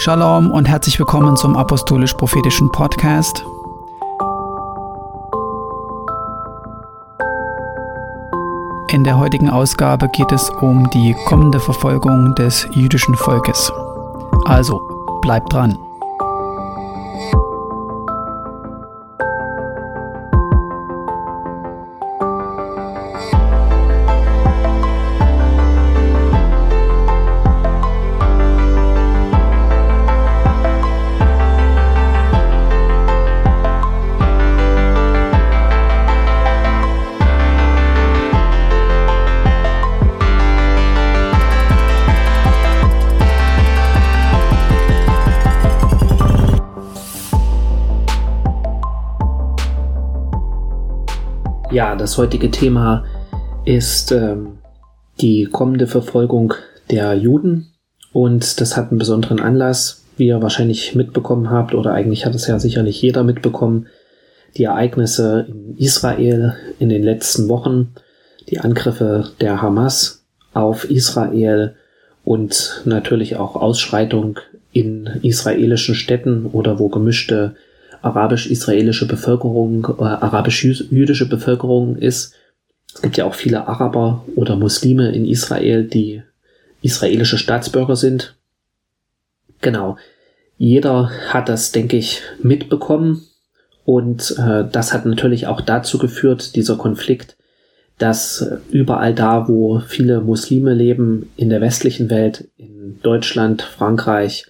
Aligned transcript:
Shalom 0.00 0.52
und 0.52 0.68
herzlich 0.68 0.96
willkommen 1.00 1.36
zum 1.36 1.56
Apostolisch-Prophetischen 1.56 2.70
Podcast. 2.70 3.44
In 8.92 9.02
der 9.02 9.18
heutigen 9.18 9.50
Ausgabe 9.50 10.08
geht 10.08 10.30
es 10.30 10.50
um 10.50 10.88
die 10.90 11.16
kommende 11.26 11.58
Verfolgung 11.58 12.32
des 12.36 12.68
jüdischen 12.70 13.16
Volkes. 13.16 13.72
Also, 14.44 14.80
bleibt 15.20 15.52
dran. 15.52 15.76
Ja, 51.78 51.94
das 51.94 52.18
heutige 52.18 52.50
Thema 52.50 53.04
ist 53.64 54.10
ähm, 54.10 54.58
die 55.20 55.44
kommende 55.44 55.86
Verfolgung 55.86 56.54
der 56.90 57.14
Juden. 57.14 57.68
Und 58.12 58.60
das 58.60 58.76
hat 58.76 58.90
einen 58.90 58.98
besonderen 58.98 59.38
Anlass, 59.38 60.04
wie 60.16 60.26
ihr 60.26 60.42
wahrscheinlich 60.42 60.96
mitbekommen 60.96 61.50
habt 61.50 61.76
oder 61.76 61.92
eigentlich 61.92 62.26
hat 62.26 62.34
es 62.34 62.48
ja 62.48 62.58
sicherlich 62.58 63.00
jeder 63.00 63.22
mitbekommen, 63.22 63.86
die 64.56 64.64
Ereignisse 64.64 65.46
in 65.48 65.76
Israel 65.78 66.56
in 66.80 66.88
den 66.88 67.04
letzten 67.04 67.48
Wochen, 67.48 67.94
die 68.48 68.58
Angriffe 68.58 69.30
der 69.40 69.62
Hamas 69.62 70.24
auf 70.54 70.90
Israel 70.90 71.76
und 72.24 72.82
natürlich 72.86 73.36
auch 73.36 73.54
Ausschreitung 73.54 74.40
in 74.72 75.06
israelischen 75.22 75.94
Städten 75.94 76.46
oder 76.46 76.80
wo 76.80 76.88
gemischte 76.88 77.54
arabisch-israelische 78.02 79.06
Bevölkerung, 79.06 79.86
äh, 79.98 80.02
arabisch-jüdische 80.02 81.28
Bevölkerung 81.28 81.96
ist. 81.96 82.34
Es 82.94 83.02
gibt 83.02 83.16
ja 83.16 83.24
auch 83.24 83.34
viele 83.34 83.68
Araber 83.68 84.24
oder 84.34 84.56
Muslime 84.56 85.12
in 85.12 85.26
Israel, 85.26 85.84
die 85.84 86.22
israelische 86.82 87.38
Staatsbürger 87.38 87.96
sind. 87.96 88.36
Genau. 89.60 89.96
Jeder 90.56 91.10
hat 91.28 91.48
das, 91.48 91.72
denke 91.72 91.96
ich, 91.96 92.22
mitbekommen. 92.42 93.22
Und 93.84 94.34
äh, 94.38 94.64
das 94.70 94.92
hat 94.92 95.06
natürlich 95.06 95.46
auch 95.46 95.60
dazu 95.60 95.98
geführt, 95.98 96.56
dieser 96.56 96.76
Konflikt, 96.76 97.36
dass 97.96 98.46
überall 98.70 99.14
da, 99.14 99.48
wo 99.48 99.80
viele 99.80 100.20
Muslime 100.20 100.74
leben, 100.74 101.30
in 101.36 101.48
der 101.48 101.60
westlichen 101.60 102.10
Welt, 102.10 102.48
in 102.56 103.00
Deutschland, 103.02 103.62
Frankreich, 103.62 104.46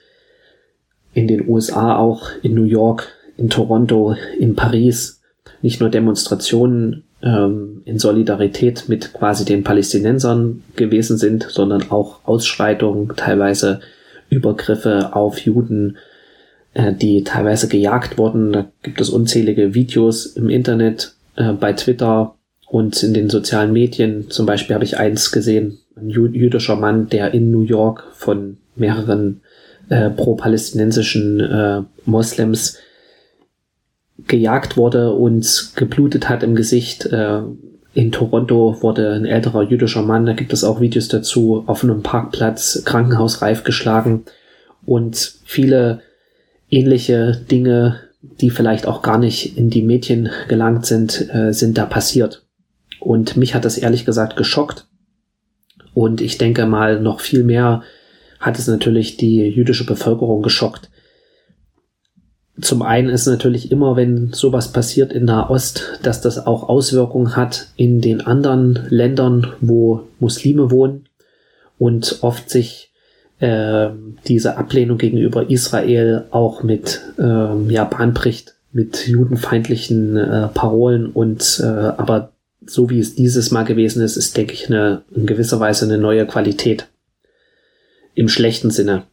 in 1.14 1.28
den 1.28 1.48
USA 1.48 1.96
auch, 1.96 2.30
in 2.42 2.54
New 2.54 2.64
York, 2.64 3.08
in 3.38 3.48
Toronto, 3.48 4.14
in 4.38 4.54
Paris 4.54 5.22
nicht 5.62 5.80
nur 5.80 5.88
Demonstrationen 5.88 7.04
ähm, 7.22 7.82
in 7.84 7.98
Solidarität 7.98 8.88
mit 8.88 9.12
quasi 9.12 9.44
den 9.44 9.64
Palästinensern 9.64 10.62
gewesen 10.76 11.16
sind, 11.16 11.46
sondern 11.48 11.90
auch 11.90 12.20
Ausschreitungen, 12.24 13.10
teilweise 13.16 13.80
Übergriffe 14.28 15.14
auf 15.14 15.38
Juden, 15.38 15.96
äh, 16.74 16.92
die 16.92 17.24
teilweise 17.24 17.68
gejagt 17.68 18.18
wurden. 18.18 18.52
Da 18.52 18.66
gibt 18.82 19.00
es 19.00 19.10
unzählige 19.10 19.74
Videos 19.74 20.26
im 20.26 20.48
Internet, 20.48 21.14
äh, 21.36 21.52
bei 21.52 21.72
Twitter 21.72 22.34
und 22.68 23.02
in 23.02 23.14
den 23.14 23.30
sozialen 23.30 23.72
Medien. 23.72 24.30
Zum 24.30 24.46
Beispiel 24.46 24.74
habe 24.74 24.84
ich 24.84 24.98
eins 24.98 25.32
gesehen, 25.32 25.78
ein 25.96 26.10
jüdischer 26.10 26.76
Mann, 26.76 27.08
der 27.08 27.34
in 27.34 27.50
New 27.50 27.62
York 27.62 28.04
von 28.12 28.58
mehreren 28.76 29.40
äh, 29.88 30.10
pro-palästinensischen 30.10 31.40
äh, 31.40 31.82
Moslems 32.04 32.78
gejagt 34.26 34.76
wurde 34.76 35.12
und 35.12 35.72
geblutet 35.76 36.28
hat 36.28 36.42
im 36.42 36.54
Gesicht. 36.54 37.06
Äh, 37.06 37.42
in 37.94 38.12
Toronto 38.12 38.76
wurde 38.80 39.12
ein 39.14 39.24
älterer 39.24 39.62
jüdischer 39.62 40.02
Mann, 40.02 40.26
da 40.26 40.32
gibt 40.32 40.52
es 40.52 40.64
auch 40.64 40.80
Videos 40.80 41.08
dazu, 41.08 41.64
auf 41.66 41.82
einem 41.82 42.02
Parkplatz 42.02 42.82
krankenhausreif 42.84 43.64
geschlagen 43.64 44.24
und 44.84 45.34
viele 45.44 46.02
ähnliche 46.70 47.40
Dinge, 47.50 48.00
die 48.22 48.50
vielleicht 48.50 48.86
auch 48.86 49.02
gar 49.02 49.18
nicht 49.18 49.56
in 49.56 49.70
die 49.70 49.82
Medien 49.82 50.28
gelangt 50.48 50.86
sind, 50.86 51.28
äh, 51.34 51.52
sind 51.52 51.78
da 51.78 51.86
passiert. 51.86 52.44
Und 53.00 53.36
mich 53.36 53.54
hat 53.54 53.64
das 53.64 53.78
ehrlich 53.78 54.04
gesagt 54.04 54.36
geschockt. 54.36 54.86
Und 55.94 56.20
ich 56.20 56.38
denke 56.38 56.66
mal, 56.66 57.00
noch 57.00 57.20
viel 57.20 57.42
mehr 57.42 57.82
hat 58.38 58.58
es 58.58 58.66
natürlich 58.66 59.16
die 59.16 59.42
jüdische 59.42 59.86
Bevölkerung 59.86 60.42
geschockt 60.42 60.90
zum 62.60 62.82
einen 62.82 63.08
ist 63.08 63.26
natürlich 63.26 63.70
immer, 63.70 63.96
wenn 63.96 64.32
sowas 64.32 64.72
passiert 64.72 65.12
in 65.12 65.24
Nahost, 65.24 65.98
dass 66.02 66.20
das 66.20 66.46
auch 66.46 66.68
Auswirkungen 66.68 67.36
hat 67.36 67.68
in 67.76 68.00
den 68.00 68.20
anderen 68.20 68.86
Ländern, 68.88 69.52
wo 69.60 70.02
Muslime 70.18 70.70
wohnen 70.70 71.08
und 71.78 72.18
oft 72.22 72.50
sich 72.50 72.92
äh, 73.38 73.90
diese 74.26 74.56
Ablehnung 74.56 74.98
gegenüber 74.98 75.48
Israel 75.48 76.24
auch 76.30 76.62
mit 76.62 77.00
äh, 77.18 77.72
ja, 77.72 77.84
bricht, 77.84 78.54
mit 78.72 79.06
judenfeindlichen 79.06 80.16
äh, 80.16 80.48
Parolen 80.48 81.06
und 81.06 81.60
äh, 81.62 81.66
aber 81.66 82.32
so 82.66 82.90
wie 82.90 82.98
es 82.98 83.14
dieses 83.14 83.50
Mal 83.50 83.64
gewesen 83.64 84.02
ist, 84.02 84.16
ist, 84.16 84.36
denke 84.36 84.52
ich, 84.52 84.66
eine, 84.66 85.02
in 85.14 85.26
gewisser 85.26 85.58
Weise 85.60 85.86
eine 85.86 85.96
neue 85.96 86.26
Qualität. 86.26 86.88
Im 88.14 88.28
schlechten 88.28 88.70
Sinne. 88.70 89.04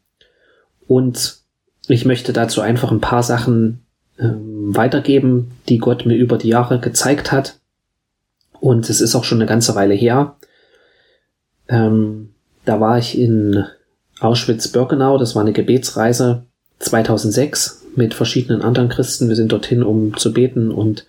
Und 0.88 1.45
ich 1.88 2.06
möchte 2.06 2.34
dazu 2.34 2.62
einfach 2.62 2.91
ein 2.91 3.01
paar 3.01 3.23
Sachen 3.23 3.85
ähm, 4.19 4.75
weitergeben, 4.75 5.51
die 5.69 5.78
Gott 5.78 6.06
mir 6.06 6.16
über 6.16 6.38
die 6.38 6.50
Jahre 6.50 6.79
gezeigt 6.79 7.31
hat. 7.31 7.59
Und 8.59 8.90
es 8.90 9.01
ist 9.01 9.16
auch 9.16 9.23
schon 9.23 9.40
eine 9.40 9.47
ganze 9.47 9.75
Weile 9.75 9.94
her. 9.94 10.38
Ähm, 11.68 12.34
da 12.63 12.79
war 12.79 12.97
ich 12.97 13.18
in 13.18 13.66
Auschwitz-Birkenau, 14.19 15.18
das 15.18 15.35
war 15.35 15.41
eine 15.41 15.53
Gebetsreise 15.53 16.46
2006 16.79 17.85
mit 17.96 18.13
verschiedenen 18.13 18.62
anderen 18.62 18.90
Christen. 18.90 19.29
Wir 19.29 19.35
sind 19.35 19.52
dorthin, 19.52 19.84
um 19.84 20.17
zu 20.17 20.34
beten 20.34 20.72
und 20.72 21.06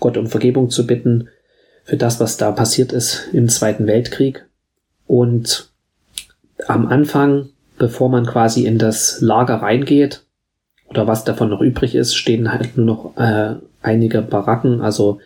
Gott 0.00 0.16
um 0.16 0.26
Vergebung 0.26 0.70
zu 0.70 0.86
bitten 0.86 1.28
für 1.84 1.96
das, 1.96 2.20
was 2.20 2.36
da 2.36 2.50
passiert 2.52 2.92
ist 2.92 3.28
im 3.32 3.48
Zweiten 3.48 3.86
Weltkrieg. 3.86 4.46
Und 5.06 5.70
am 6.66 6.86
Anfang 6.86 7.48
bevor 7.78 8.08
man 8.08 8.26
quasi 8.26 8.64
in 8.66 8.78
das 8.78 9.20
Lager 9.20 9.56
reingeht 9.56 10.24
oder 10.88 11.06
was 11.06 11.24
davon 11.24 11.50
noch 11.50 11.60
übrig 11.60 11.94
ist, 11.94 12.14
stehen 12.14 12.52
halt 12.52 12.76
nur 12.76 12.86
noch 12.86 13.16
äh, 13.16 13.56
einige 13.80 14.22
Baracken. 14.22 14.80
Also 14.80 15.20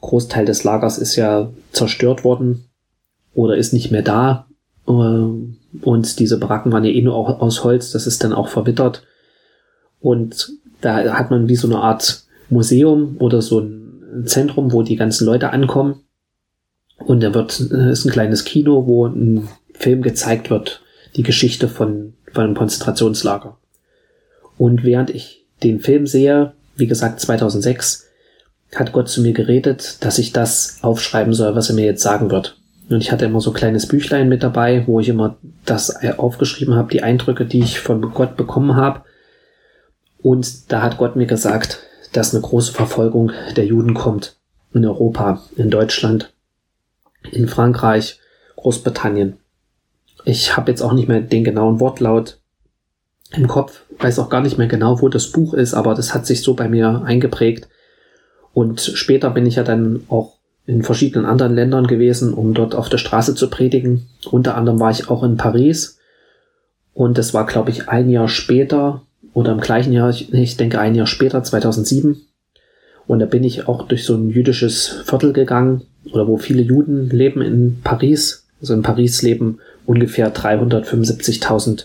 Großteil 0.00 0.44
des 0.44 0.64
Lagers 0.64 0.98
ist 0.98 1.16
ja 1.16 1.50
zerstört 1.72 2.24
worden 2.24 2.64
oder 3.34 3.56
ist 3.56 3.72
nicht 3.72 3.90
mehr 3.90 4.02
da. 4.02 4.46
Äh, 4.86 4.90
und 4.90 6.18
diese 6.18 6.38
Baracken 6.38 6.72
waren 6.72 6.84
ja 6.84 6.90
eh 6.90 7.02
nur 7.02 7.42
aus 7.42 7.64
Holz, 7.64 7.92
das 7.92 8.06
ist 8.06 8.22
dann 8.22 8.32
auch 8.32 8.48
verwittert. 8.48 9.04
Und 10.00 10.52
da 10.80 11.16
hat 11.16 11.30
man 11.30 11.48
wie 11.48 11.56
so 11.56 11.68
eine 11.68 11.78
Art 11.78 12.24
Museum 12.50 13.16
oder 13.18 13.42
so 13.42 13.60
ein 13.60 14.24
Zentrum, 14.26 14.72
wo 14.72 14.82
die 14.82 14.96
ganzen 14.96 15.26
Leute 15.26 15.50
ankommen. 15.50 16.00
Und 16.98 17.22
da 17.22 17.34
wird, 17.34 17.60
äh, 17.72 17.90
ist 17.90 18.04
ein 18.04 18.12
kleines 18.12 18.44
Kino, 18.44 18.86
wo 18.86 19.06
ein 19.06 19.48
Film 19.74 20.02
gezeigt 20.02 20.50
wird 20.50 20.82
die 21.16 21.22
Geschichte 21.22 21.68
von, 21.68 22.14
von 22.32 22.44
einem 22.44 22.54
Konzentrationslager. 22.54 23.56
Und 24.58 24.84
während 24.84 25.10
ich 25.10 25.44
den 25.62 25.80
Film 25.80 26.06
sehe, 26.06 26.52
wie 26.76 26.86
gesagt 26.86 27.20
2006, 27.20 28.08
hat 28.74 28.92
Gott 28.92 29.08
zu 29.08 29.20
mir 29.20 29.32
geredet, 29.32 29.98
dass 30.00 30.18
ich 30.18 30.32
das 30.32 30.78
aufschreiben 30.82 31.34
soll, 31.34 31.54
was 31.54 31.68
er 31.68 31.74
mir 31.74 31.84
jetzt 31.84 32.02
sagen 32.02 32.30
wird. 32.30 32.56
Und 32.88 33.00
ich 33.00 33.12
hatte 33.12 33.24
immer 33.24 33.40
so 33.40 33.50
ein 33.50 33.56
kleines 33.56 33.86
Büchlein 33.86 34.28
mit 34.28 34.42
dabei, 34.42 34.86
wo 34.86 35.00
ich 35.00 35.08
immer 35.08 35.36
das 35.64 35.94
aufgeschrieben 36.18 36.74
habe, 36.74 36.90
die 36.90 37.02
Eindrücke, 37.02 37.44
die 37.44 37.60
ich 37.60 37.80
von 37.80 38.00
Gott 38.12 38.36
bekommen 38.36 38.76
habe. 38.76 39.02
Und 40.20 40.72
da 40.72 40.82
hat 40.82 40.98
Gott 40.98 41.16
mir 41.16 41.26
gesagt, 41.26 41.80
dass 42.12 42.34
eine 42.34 42.42
große 42.42 42.72
Verfolgung 42.72 43.32
der 43.56 43.66
Juden 43.66 43.94
kommt. 43.94 44.36
In 44.74 44.86
Europa, 44.86 45.42
in 45.56 45.70
Deutschland, 45.70 46.32
in 47.30 47.48
Frankreich, 47.48 48.18
Großbritannien. 48.56 49.38
Ich 50.24 50.56
habe 50.56 50.70
jetzt 50.70 50.82
auch 50.82 50.92
nicht 50.92 51.08
mehr 51.08 51.20
den 51.20 51.44
genauen 51.44 51.80
Wortlaut 51.80 52.38
im 53.32 53.48
Kopf, 53.48 53.82
weiß 53.98 54.18
auch 54.18 54.28
gar 54.28 54.40
nicht 54.40 54.58
mehr 54.58 54.66
genau, 54.68 55.00
wo 55.00 55.08
das 55.08 55.32
Buch 55.32 55.54
ist, 55.54 55.74
aber 55.74 55.94
das 55.94 56.14
hat 56.14 56.26
sich 56.26 56.42
so 56.42 56.54
bei 56.54 56.68
mir 56.68 57.02
eingeprägt. 57.04 57.68
Und 58.52 58.80
später 58.80 59.30
bin 59.30 59.46
ich 59.46 59.56
ja 59.56 59.64
dann 59.64 60.04
auch 60.08 60.34
in 60.66 60.82
verschiedenen 60.82 61.26
anderen 61.26 61.54
Ländern 61.54 61.86
gewesen, 61.86 62.34
um 62.34 62.54
dort 62.54 62.74
auf 62.74 62.88
der 62.88 62.98
Straße 62.98 63.34
zu 63.34 63.48
predigen. 63.48 64.06
Unter 64.30 64.56
anderem 64.56 64.78
war 64.78 64.90
ich 64.90 65.08
auch 65.08 65.22
in 65.22 65.36
Paris 65.36 65.98
Und 66.94 67.18
das 67.18 67.32
war, 67.34 67.46
glaube 67.46 67.70
ich, 67.70 67.88
ein 67.88 68.10
Jahr 68.10 68.28
später 68.28 69.02
oder 69.32 69.52
im 69.52 69.60
gleichen 69.60 69.92
Jahr, 69.92 70.10
ich 70.10 70.56
denke 70.56 70.78
ein 70.78 70.94
Jahr 70.94 71.06
später, 71.06 71.42
2007. 71.42 72.20
Und 73.06 73.18
da 73.18 73.26
bin 73.26 73.44
ich 73.44 73.66
auch 73.66 73.88
durch 73.88 74.04
so 74.04 74.14
ein 74.14 74.30
jüdisches 74.30 75.02
Viertel 75.04 75.32
gegangen, 75.32 75.82
oder 76.12 76.26
wo 76.28 76.36
viele 76.36 76.62
Juden 76.62 77.08
leben 77.10 77.40
in 77.42 77.80
Paris. 77.82 78.46
Also 78.60 78.74
in 78.74 78.82
Paris 78.82 79.22
leben 79.22 79.58
ungefähr 79.86 80.34
375.000 80.34 81.84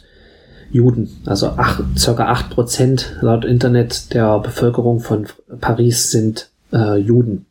Juden, 0.71 1.09
also 1.25 1.47
acht, 1.47 1.83
circa 1.97 2.25
acht 2.25 2.49
Prozent 2.49 3.15
laut 3.21 3.45
Internet 3.45 4.13
der 4.13 4.39
Bevölkerung 4.39 4.99
von 4.99 5.27
Paris 5.61 6.11
sind 6.11 6.49
äh, 6.73 6.97
Juden. 6.97 7.45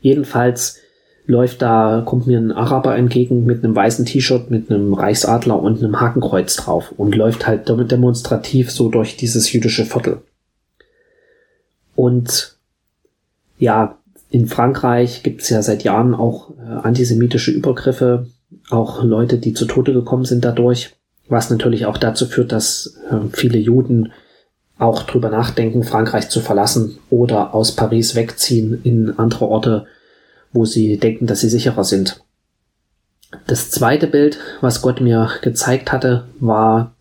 Jedenfalls 0.00 0.78
läuft 1.26 1.62
da, 1.62 2.02
kommt 2.04 2.26
mir 2.26 2.38
ein 2.38 2.52
Araber 2.52 2.96
entgegen 2.96 3.44
mit 3.44 3.64
einem 3.64 3.74
weißen 3.74 4.04
T-Shirt 4.04 4.50
mit 4.50 4.70
einem 4.70 4.94
Reichsadler 4.94 5.60
und 5.60 5.82
einem 5.82 6.00
Hakenkreuz 6.00 6.56
drauf 6.56 6.92
und 6.96 7.14
läuft 7.14 7.46
halt 7.46 7.68
damit 7.68 7.90
demonstrativ 7.90 8.70
so 8.70 8.88
durch 8.88 9.16
dieses 9.16 9.52
jüdische 9.52 9.84
Viertel. 9.84 10.22
Und 11.94 12.56
ja, 13.58 13.98
in 14.30 14.46
Frankreich 14.46 15.22
gibt 15.22 15.42
es 15.42 15.50
ja 15.50 15.62
seit 15.62 15.82
Jahren 15.82 16.14
auch 16.14 16.50
äh, 16.50 16.62
antisemitische 16.62 17.50
Übergriffe, 17.50 18.26
auch 18.70 19.02
Leute, 19.02 19.38
die 19.38 19.52
zu 19.52 19.66
Tode 19.66 19.92
gekommen 19.92 20.24
sind 20.24 20.44
dadurch, 20.44 20.96
was 21.28 21.50
natürlich 21.50 21.86
auch 21.86 21.98
dazu 21.98 22.26
führt, 22.26 22.52
dass 22.52 22.98
äh, 23.10 23.16
viele 23.32 23.58
Juden 23.58 24.12
auch 24.78 25.04
drüber 25.04 25.30
nachdenken, 25.30 25.82
Frankreich 25.82 26.28
zu 26.28 26.40
verlassen 26.40 26.98
oder 27.08 27.54
aus 27.54 27.72
Paris 27.72 28.14
wegziehen 28.14 28.80
in 28.84 29.18
andere 29.18 29.46
Orte, 29.46 29.86
wo 30.52 30.64
sie 30.64 30.98
denken, 30.98 31.26
dass 31.26 31.40
sie 31.40 31.48
sicherer 31.48 31.84
sind. 31.84 32.22
Das 33.46 33.70
zweite 33.70 34.06
Bild, 34.06 34.38
was 34.60 34.82
Gott 34.82 35.00
mir 35.00 35.30
gezeigt 35.42 35.92
hatte, 35.92 36.26
war, 36.38 36.94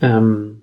ähm, 0.00 0.62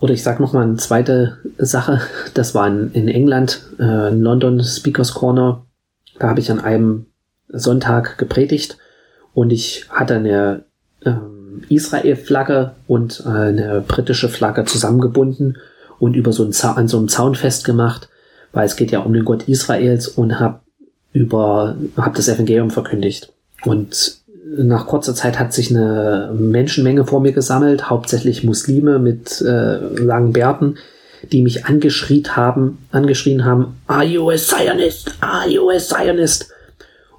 oder 0.00 0.12
ich 0.12 0.22
sage 0.22 0.42
nochmal 0.42 0.64
eine 0.64 0.76
zweite 0.76 1.38
Sache, 1.58 2.00
das 2.34 2.54
war 2.54 2.66
in, 2.68 2.92
in 2.92 3.08
England, 3.08 3.62
äh, 3.78 4.08
in 4.08 4.20
London 4.20 4.62
Speakers 4.62 5.14
Corner. 5.14 5.66
Da 6.18 6.28
habe 6.28 6.40
ich 6.40 6.50
an 6.50 6.60
einem 6.60 7.06
Sonntag 7.48 8.18
gepredigt 8.18 8.78
und 9.34 9.50
ich 9.50 9.86
hatte 9.90 10.14
eine 10.14 10.64
ähm, 11.04 11.62
Israel-Flagge 11.68 12.72
und 12.86 13.22
äh, 13.24 13.28
eine 13.28 13.84
britische 13.86 14.28
Flagge 14.28 14.64
zusammengebunden 14.64 15.58
und 15.98 16.14
über 16.14 16.32
so 16.32 16.42
einen 16.44 16.54
an 16.76 16.88
so 16.88 16.98
einem 16.98 17.08
Zaun 17.08 17.34
festgemacht 17.34 18.08
weil 18.56 18.64
es 18.64 18.76
geht 18.76 18.90
ja 18.90 19.00
um 19.00 19.12
den 19.12 19.26
Gott 19.26 19.48
Israels 19.48 20.08
und 20.08 20.40
habe 20.40 20.60
über 21.12 21.76
hab 21.98 22.14
das 22.14 22.26
Evangelium 22.26 22.70
verkündigt. 22.70 23.30
Und 23.66 24.16
nach 24.56 24.86
kurzer 24.86 25.14
Zeit 25.14 25.38
hat 25.38 25.52
sich 25.52 25.70
eine 25.70 26.32
Menschenmenge 26.34 27.04
vor 27.04 27.20
mir 27.20 27.32
gesammelt, 27.32 27.90
hauptsächlich 27.90 28.44
Muslime 28.44 28.98
mit 28.98 29.42
äh, 29.42 29.76
langen 29.76 30.32
Bärten, 30.32 30.76
die 31.32 31.42
mich 31.42 31.66
angeschrien 31.66 32.34
haben, 32.34 32.78
angeschrien 32.92 33.44
haben, 33.44 33.76
Are 33.88 34.04
you 34.04 34.30
a 34.30 34.36
Zionist? 34.36 35.12
Are 35.20 35.46
you 35.46 35.68
a 35.68 35.78
Zionist? 35.78 36.50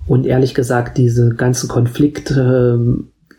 Und 0.08 0.26
ehrlich 0.26 0.54
gesagt, 0.54 0.98
diese 0.98 1.30
ganzen 1.30 1.68
Konflikt, 1.68 2.32
äh, 2.32 2.78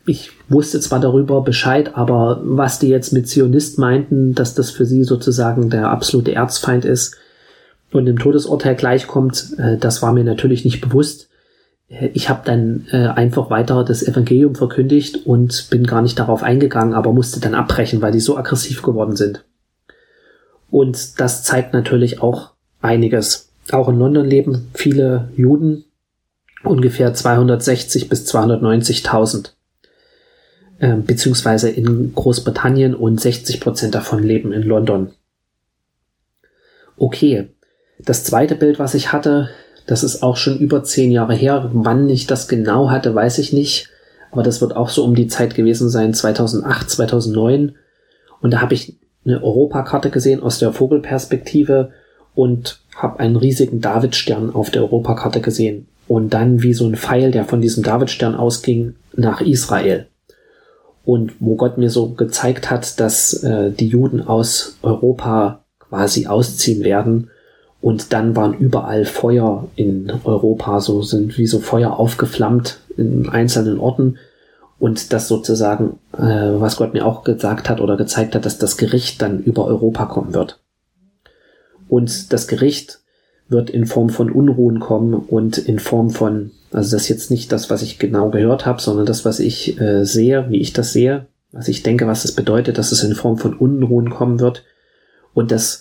ich 0.07 0.31
wusste 0.49 0.81
zwar 0.81 1.01
darüber 1.01 1.43
Bescheid, 1.43 1.97
aber 1.97 2.41
was 2.45 2.79
die 2.79 2.89
jetzt 2.89 3.13
mit 3.13 3.29
Zionist 3.29 3.79
meinten, 3.79 4.35
dass 4.35 4.55
das 4.55 4.71
für 4.71 4.87
sie 4.87 5.05
sozusagen 5.05 5.71
der 5.71 5.91
absolute 5.91 6.35
Erzfeind 6.35 6.85
ist, 6.85 7.17
und 7.93 8.07
dem 8.07 8.19
Todesurteil 8.19 8.75
gleichkommt, 8.75 9.55
äh, 9.59 9.77
das 9.79 10.03
war 10.03 10.13
mir 10.13 10.25
natürlich 10.25 10.65
nicht 10.65 10.81
bewusst. 10.81 11.29
Äh, 11.89 12.11
ich 12.15 12.29
habe 12.29 12.43
dann 12.45 12.87
äh, 12.91 13.07
einfach 13.09 13.51
weiter 13.51 13.85
das 13.85 14.03
Evangelium 14.03 14.55
verkündigt 14.55 15.27
und 15.27 15.69
bin 15.71 15.87
gar 15.87 16.03
nicht 16.03 16.19
darauf 16.19 16.43
eingegangen, 16.43 16.95
aber 16.95 17.13
musste 17.13 17.41
dann 17.41 17.55
abbrechen, 17.55 18.03
weil 18.03 18.13
die 18.13 18.21
so 18.21 18.37
aggressiv 18.37 18.83
geworden 18.83 19.17
sind. 19.17 19.45
Und 20.71 21.19
das 21.19 21.45
zeigt 21.45 21.73
natürlich 21.73 22.21
auch 22.21 22.53
einiges. 22.83 23.49
Auch 23.73 23.89
in 23.89 23.99
London 23.99 24.27
leben 24.27 24.69
viele 24.75 25.31
Juden, 25.37 25.85
ungefähr 26.65 27.15
260 27.15 28.09
bis 28.09 28.27
290.000. 28.33 29.51
Äh, 30.81 30.97
beziehungsweise 30.97 31.71
in 31.71 32.15
Großbritannien 32.15 32.95
und 32.95 33.21
60 33.21 33.61
Prozent 33.61 33.95
davon 33.95 34.23
leben 34.23 34.53
in 34.53 34.63
London. 34.63 35.11
Okay, 36.97 37.49
das 37.99 38.25
zweite 38.25 38.55
Bild, 38.55 38.79
was 38.79 38.95
ich 38.95 39.13
hatte, 39.13 39.51
das 39.87 40.05
ist 40.05 40.23
auch 40.23 40.37
schon 40.37 40.59
über 40.59 40.85
zehn 40.85 41.11
Jahre 41.11 41.35
her. 41.35 41.71
Wann 41.73 42.09
ich 42.09 42.27
das 42.27 42.47
genau 42.47 42.91
hatte, 42.91 43.15
weiß 43.15 43.39
ich 43.39 43.53
nicht. 43.53 43.89
Aber 44.31 44.43
das 44.43 44.61
wird 44.61 44.77
auch 44.77 44.91
so 44.91 45.03
um 45.03 45.15
die 45.15 45.29
Zeit 45.29 45.55
gewesen 45.55 45.89
sein, 45.89 46.13
2008, 46.13 46.91
2009. 46.91 47.75
Und 48.41 48.53
da 48.53 48.61
habe 48.61 48.75
ich 48.75 48.97
eine 49.25 49.43
Europakarte 49.43 50.11
gesehen 50.11 50.43
aus 50.43 50.59
der 50.59 50.73
Vogelperspektive 50.73 51.93
und 52.35 52.81
habe 52.95 53.19
einen 53.21 53.37
riesigen 53.37 53.81
Davidstern 53.81 54.55
auf 54.55 54.71
der 54.71 54.83
Europakarte 54.83 55.41
gesehen. 55.41 55.89
Und 56.09 56.35
dann 56.35 56.63
wie 56.63 56.75
so 56.75 56.87
ein 56.87 56.97
Pfeil, 56.97 57.31
der 57.31 57.45
von 57.45 57.61
diesem 57.61 57.85
Davidstern 57.85 58.35
ausging, 58.35 58.97
nach 59.15 59.41
Israel. 59.41 60.07
Und 61.05 61.35
wo 61.39 61.57
Gott 61.57 61.79
mir 61.79 61.91
so 61.91 62.11
gezeigt 62.11 62.71
hat, 62.71 62.99
dass 62.99 63.43
äh, 63.45 63.71
die 63.71 63.89
Juden 63.89 64.23
aus 64.23 64.79
Europa 64.83 65.65
quasi 65.79 66.27
ausziehen 66.27 66.83
werden 66.83 67.31
und 67.81 68.13
dann 68.13 68.35
waren 68.35 68.55
überall 68.55 69.05
Feuer 69.05 69.69
in 69.77 70.13
Europa, 70.25 70.81
so 70.81 71.03
sind 71.03 71.39
wie 71.39 71.47
so 71.47 71.61
Feuer 71.61 71.99
aufgeflammt 71.99 72.81
in 72.97 73.29
einzelnen 73.29 73.79
Orten. 73.79 74.19
Und 74.81 75.13
das 75.13 75.29
sozusagen, 75.29 75.99
äh, 76.13 76.21
was 76.21 76.77
Gott 76.77 76.93
mir 76.93 77.05
auch 77.05 77.25
gesagt 77.25 77.69
hat 77.69 77.81
oder 77.81 77.97
gezeigt 77.97 78.35
hat, 78.35 78.45
dass 78.45 78.59
das 78.59 78.77
Gericht 78.77 79.23
dann 79.23 79.43
über 79.43 79.65
Europa 79.65 80.07
kommen 80.07 80.35
wird. 80.35 80.61
Und 81.89 82.33
das 82.33 82.47
Gericht 82.47 83.01
wird 83.49 83.71
in 83.71 83.87
Form 83.87 84.11
von 84.11 84.31
Unruhen 84.31 84.79
kommen 84.81 85.15
und 85.15 85.59
in 85.59 85.79
Form 85.79 86.11
von, 86.11 86.51
also 86.71 86.95
das 86.95 87.03
ist 87.03 87.09
jetzt 87.09 87.31
nicht 87.31 87.51
das, 87.51 87.71
was 87.71 87.83
ich 87.83 87.99
genau 87.99 88.31
gehört 88.31 88.67
habe, 88.67 88.81
sondern 88.81 89.07
das, 89.07 89.25
was 89.25 89.41
ich 89.41 89.81
äh, 89.81 90.05
sehe, 90.05 90.47
wie 90.51 90.61
ich 90.61 90.73
das 90.73 90.93
sehe, 90.93 91.27
was 91.53 91.69
ich 91.69 91.83
denke, 91.83 92.07
was 92.07 92.25
es 92.25 92.31
das 92.31 92.37
bedeutet, 92.37 92.79
dass 92.79 92.93
es 92.93 93.03
in 93.03 93.15
Form 93.15 93.39
von 93.39 93.55
Unruhen 93.55 94.11
kommen 94.11 94.41
wird. 94.41 94.65
Und 95.33 95.51
das 95.51 95.81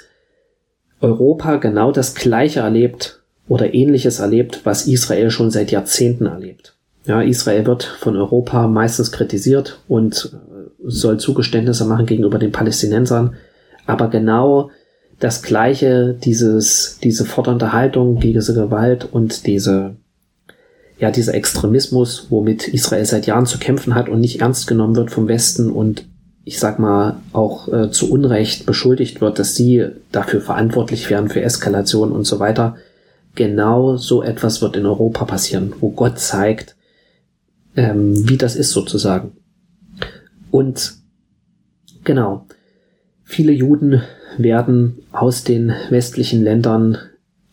Europa 1.01 1.57
genau 1.57 1.91
das 1.91 2.15
Gleiche 2.15 2.61
erlebt 2.61 3.21
oder 3.47 3.73
ähnliches 3.73 4.19
erlebt, 4.19 4.61
was 4.63 4.87
Israel 4.87 5.29
schon 5.29 5.51
seit 5.51 5.71
Jahrzehnten 5.71 6.25
erlebt. 6.25 6.75
Ja, 7.05 7.21
Israel 7.21 7.65
wird 7.65 7.83
von 7.83 8.17
Europa 8.17 8.67
meistens 8.67 9.11
kritisiert 9.11 9.79
und 9.87 10.31
äh, 10.33 10.69
soll 10.85 11.19
Zugeständnisse 11.19 11.85
machen 11.85 12.05
gegenüber 12.05 12.39
den 12.39 12.51
Palästinensern, 12.51 13.35
aber 13.85 14.09
genau 14.09 14.71
das 15.19 15.41
gleiche, 15.41 16.13
dieses, 16.13 16.99
diese 17.01 17.25
fordernde 17.25 17.73
Haltung, 17.73 18.19
diese 18.19 18.53
Gewalt 18.53 19.07
und 19.11 19.47
diese, 19.47 19.95
ja, 20.99 21.11
dieser 21.11 21.33
Extremismus, 21.33 22.27
womit 22.29 22.67
Israel 22.67 23.05
seit 23.05 23.25
Jahren 23.25 23.45
zu 23.45 23.57
kämpfen 23.57 23.95
hat 23.95 24.09
und 24.09 24.19
nicht 24.19 24.41
ernst 24.41 24.67
genommen 24.67 24.95
wird 24.95 25.11
vom 25.11 25.27
Westen 25.27 25.71
und 25.71 26.05
ich 26.43 26.59
sag 26.59 26.79
mal, 26.79 27.17
auch 27.33 27.67
äh, 27.67 27.91
zu 27.91 28.09
Unrecht 28.09 28.65
beschuldigt 28.65 29.19
wird, 29.19 29.37
dass 29.37 29.55
sie 29.55 29.87
dafür 30.13 30.39
verantwortlich 30.39 31.09
wären 31.09 31.27
für 31.27 31.41
Eskalation 31.41 32.13
und 32.13 32.23
so 32.23 32.39
weiter. 32.39 32.77
Genau 33.35 33.97
so 33.97 34.23
etwas 34.23 34.61
wird 34.61 34.77
in 34.77 34.85
Europa 34.85 35.25
passieren, 35.25 35.73
wo 35.81 35.89
Gott 35.89 36.19
zeigt, 36.19 36.77
ähm, 37.75 38.29
wie 38.29 38.37
das 38.37 38.55
ist 38.55 38.71
sozusagen. 38.71 39.33
Und 40.49 40.93
genau, 42.05 42.47
viele 43.25 43.51
Juden 43.51 44.01
werden 44.37 44.99
aus 45.11 45.43
den 45.43 45.73
westlichen 45.89 46.43
Ländern 46.43 46.97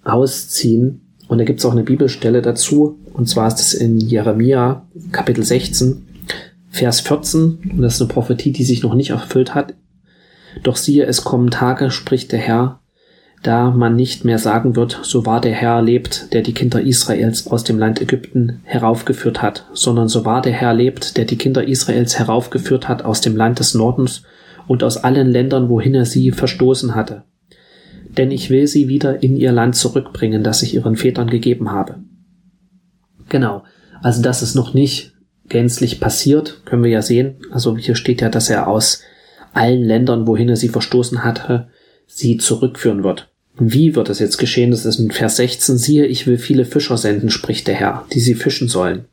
ausziehen. 0.02 1.00
Und 1.28 1.38
da 1.38 1.44
gibt 1.44 1.60
es 1.60 1.66
auch 1.66 1.72
eine 1.72 1.84
Bibelstelle 1.84 2.42
dazu. 2.42 2.98
Und 3.12 3.28
zwar 3.28 3.48
ist 3.48 3.60
es 3.60 3.74
in 3.74 3.98
Jeremia 3.98 4.86
Kapitel 5.12 5.44
16. 5.44 6.06
Vers 6.74 7.02
14, 7.02 7.70
und 7.70 7.82
das 7.82 7.94
ist 7.94 8.00
eine 8.00 8.08
Prophetie, 8.08 8.50
die 8.50 8.64
sich 8.64 8.82
noch 8.82 8.94
nicht 8.94 9.10
erfüllt 9.10 9.54
hat. 9.54 9.74
Doch 10.64 10.74
siehe, 10.74 11.06
es 11.06 11.22
kommen 11.22 11.52
Tage, 11.52 11.92
spricht 11.92 12.32
der 12.32 12.40
Herr, 12.40 12.80
da 13.44 13.70
man 13.70 13.94
nicht 13.94 14.24
mehr 14.24 14.40
sagen 14.40 14.74
wird, 14.74 14.98
so 15.02 15.24
wahr 15.24 15.40
der 15.40 15.52
Herr 15.52 15.82
lebt, 15.82 16.32
der 16.32 16.42
die 16.42 16.52
Kinder 16.52 16.80
Israels 16.80 17.46
aus 17.46 17.62
dem 17.62 17.78
Land 17.78 18.02
Ägypten 18.02 18.60
heraufgeführt 18.64 19.40
hat, 19.40 19.66
sondern 19.72 20.08
so 20.08 20.24
wahr 20.24 20.42
der 20.42 20.52
Herr 20.52 20.74
lebt, 20.74 21.16
der 21.16 21.26
die 21.26 21.38
Kinder 21.38 21.62
Israels 21.62 22.18
heraufgeführt 22.18 22.88
hat 22.88 23.04
aus 23.04 23.20
dem 23.20 23.36
Land 23.36 23.60
des 23.60 23.74
Nordens 23.74 24.24
und 24.66 24.82
aus 24.82 24.96
allen 24.98 25.30
Ländern, 25.30 25.68
wohin 25.68 25.94
er 25.94 26.06
sie 26.06 26.32
verstoßen 26.32 26.94
hatte. 26.94 27.24
Denn 28.16 28.30
ich 28.30 28.50
will 28.50 28.66
sie 28.66 28.88
wieder 28.88 29.22
in 29.22 29.36
ihr 29.36 29.52
Land 29.52 29.76
zurückbringen, 29.76 30.42
das 30.42 30.62
ich 30.62 30.74
ihren 30.74 30.96
Vätern 30.96 31.28
gegeben 31.28 31.70
habe. 31.70 31.96
Genau. 33.28 33.64
Also 34.02 34.22
das 34.22 34.42
ist 34.42 34.54
noch 34.54 34.74
nicht 34.74 35.14
gänzlich 35.48 36.00
passiert, 36.00 36.62
können 36.64 36.84
wir 36.84 36.90
ja 36.90 37.02
sehen. 37.02 37.36
Also 37.50 37.76
hier 37.76 37.96
steht 37.96 38.20
ja, 38.20 38.28
dass 38.28 38.50
er 38.50 38.68
aus 38.68 39.02
allen 39.52 39.82
Ländern, 39.82 40.26
wohin 40.26 40.48
er 40.48 40.56
sie 40.56 40.68
verstoßen 40.68 41.24
hatte, 41.24 41.68
sie 42.06 42.36
zurückführen 42.36 43.04
wird. 43.04 43.30
Wie 43.58 43.94
wird 43.94 44.08
das 44.08 44.18
jetzt 44.18 44.38
geschehen? 44.38 44.72
Das 44.72 44.84
ist 44.84 44.98
in 44.98 45.10
Vers 45.10 45.36
16. 45.36 45.78
Siehe, 45.78 46.06
ich 46.06 46.26
will 46.26 46.38
viele 46.38 46.64
Fischer 46.64 46.96
senden, 46.96 47.30
spricht 47.30 47.68
der 47.68 47.76
Herr, 47.76 48.04
die 48.12 48.20
sie 48.20 48.34
fischen 48.34 48.68
sollen. 48.68 49.04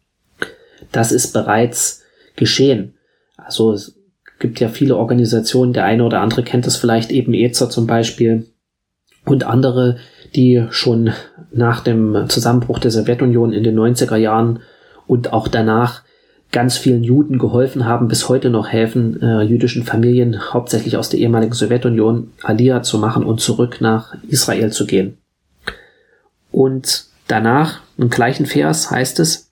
Das 0.91 1.11
ist 1.11 1.31
bereits 1.31 2.01
geschehen. 2.35 2.95
Also 3.37 3.77
gibt 4.41 4.59
ja 4.59 4.67
viele 4.67 4.97
Organisationen, 4.97 5.71
der 5.71 5.85
eine 5.85 6.03
oder 6.03 6.19
andere 6.19 6.43
kennt 6.43 6.65
das 6.67 6.75
vielleicht, 6.75 7.11
eben 7.11 7.33
EZA 7.33 7.69
zum 7.69 7.87
Beispiel 7.87 8.47
und 9.23 9.45
andere, 9.45 9.97
die 10.35 10.65
schon 10.71 11.11
nach 11.53 11.81
dem 11.81 12.25
Zusammenbruch 12.27 12.79
der 12.79 12.91
Sowjetunion 12.91 13.53
in 13.53 13.63
den 13.63 13.79
90er 13.79 14.17
Jahren 14.17 14.59
und 15.07 15.31
auch 15.31 15.47
danach 15.47 16.03
ganz 16.51 16.77
vielen 16.77 17.03
Juden 17.03 17.37
geholfen 17.37 17.85
haben, 17.85 18.09
bis 18.09 18.27
heute 18.27 18.49
noch 18.49 18.67
helfen, 18.67 19.21
äh, 19.21 19.41
jüdischen 19.43 19.83
Familien, 19.83 20.53
hauptsächlich 20.53 20.97
aus 20.97 21.09
der 21.09 21.21
ehemaligen 21.21 21.53
Sowjetunion, 21.53 22.33
Aliyah 22.43 22.83
zu 22.83 22.97
machen 22.97 23.23
und 23.23 23.39
zurück 23.39 23.77
nach 23.79 24.15
Israel 24.27 24.71
zu 24.71 24.85
gehen. 24.85 25.17
Und 26.51 27.05
danach, 27.27 27.79
im 27.97 28.09
gleichen 28.09 28.45
Vers 28.45 28.91
heißt 28.91 29.19
es, 29.19 29.51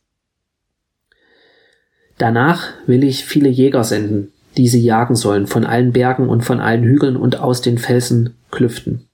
Danach 2.17 2.73
will 2.85 3.05
ich 3.05 3.23
viele 3.23 3.47
Jäger 3.47 3.85
senden, 3.85 4.33
die 4.57 4.67
sie 4.67 4.81
jagen 4.81 5.15
sollen 5.15 5.47
von 5.47 5.65
allen 5.65 5.91
Bergen 5.91 6.29
und 6.29 6.43
von 6.43 6.59
allen 6.59 6.83
Hügeln 6.83 7.15
und 7.15 7.39
aus 7.39 7.61
den 7.61 7.77
Felsenklüften. 7.77 9.07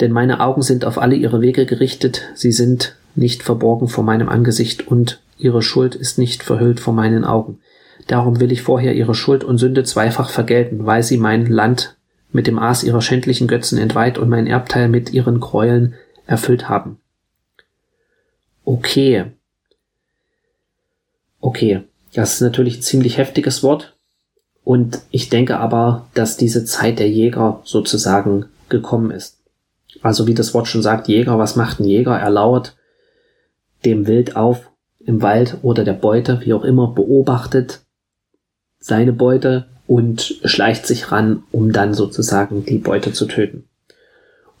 Denn 0.00 0.12
meine 0.12 0.40
Augen 0.40 0.62
sind 0.62 0.84
auf 0.84 0.98
alle 0.98 1.16
ihre 1.16 1.40
Wege 1.40 1.66
gerichtet, 1.66 2.22
sie 2.34 2.52
sind 2.52 2.96
nicht 3.14 3.42
verborgen 3.42 3.88
vor 3.88 4.04
meinem 4.04 4.28
Angesicht 4.28 4.88
und 4.88 5.20
ihre 5.38 5.62
Schuld 5.62 5.94
ist 5.94 6.18
nicht 6.18 6.42
verhüllt 6.42 6.80
vor 6.80 6.94
meinen 6.94 7.24
Augen. 7.24 7.58
Darum 8.06 8.40
will 8.40 8.52
ich 8.52 8.62
vorher 8.62 8.94
ihre 8.94 9.14
Schuld 9.14 9.44
und 9.44 9.58
Sünde 9.58 9.84
zweifach 9.84 10.30
vergelten, 10.30 10.86
weil 10.86 11.02
sie 11.02 11.18
mein 11.18 11.46
Land 11.46 11.96
mit 12.32 12.46
dem 12.46 12.58
Aas 12.58 12.82
ihrer 12.82 13.02
schändlichen 13.02 13.46
Götzen 13.46 13.78
entweiht 13.78 14.18
und 14.18 14.28
mein 14.28 14.46
Erbteil 14.46 14.88
mit 14.88 15.12
ihren 15.12 15.40
Gräueln 15.40 15.94
erfüllt 16.26 16.68
haben. 16.68 16.98
Okay. 18.64 19.26
Okay. 21.40 21.82
Das 22.14 22.34
ist 22.34 22.40
natürlich 22.40 22.78
ein 22.78 22.82
ziemlich 22.82 23.18
heftiges 23.18 23.62
Wort. 23.62 23.96
Und 24.64 25.00
ich 25.10 25.28
denke 25.28 25.58
aber, 25.58 26.06
dass 26.14 26.36
diese 26.36 26.64
Zeit 26.64 26.98
der 26.98 27.10
Jäger 27.10 27.60
sozusagen 27.64 28.46
gekommen 28.68 29.10
ist. 29.10 29.38
Also 30.02 30.26
wie 30.26 30.34
das 30.34 30.54
Wort 30.54 30.68
schon 30.68 30.82
sagt, 30.82 31.08
Jäger, 31.08 31.38
was 31.38 31.56
macht 31.56 31.80
ein 31.80 31.84
Jäger? 31.84 32.18
Er 32.18 32.30
lauert 32.30 32.76
dem 33.84 34.06
Wild 34.06 34.36
auf 34.36 34.70
im 35.04 35.20
Wald 35.20 35.58
oder 35.62 35.84
der 35.84 35.94
Beute, 35.94 36.40
wie 36.44 36.52
auch 36.52 36.64
immer, 36.64 36.88
beobachtet 36.88 37.80
seine 38.78 39.12
Beute 39.12 39.66
und 39.86 40.40
schleicht 40.44 40.86
sich 40.86 41.10
ran, 41.10 41.42
um 41.50 41.72
dann 41.72 41.94
sozusagen 41.94 42.64
die 42.64 42.78
Beute 42.78 43.12
zu 43.12 43.26
töten. 43.26 43.64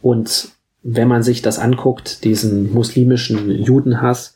Und 0.00 0.48
wenn 0.82 1.08
man 1.08 1.22
sich 1.22 1.42
das 1.42 1.58
anguckt, 1.58 2.24
diesen 2.24 2.72
muslimischen 2.72 3.50
Judenhass, 3.50 4.34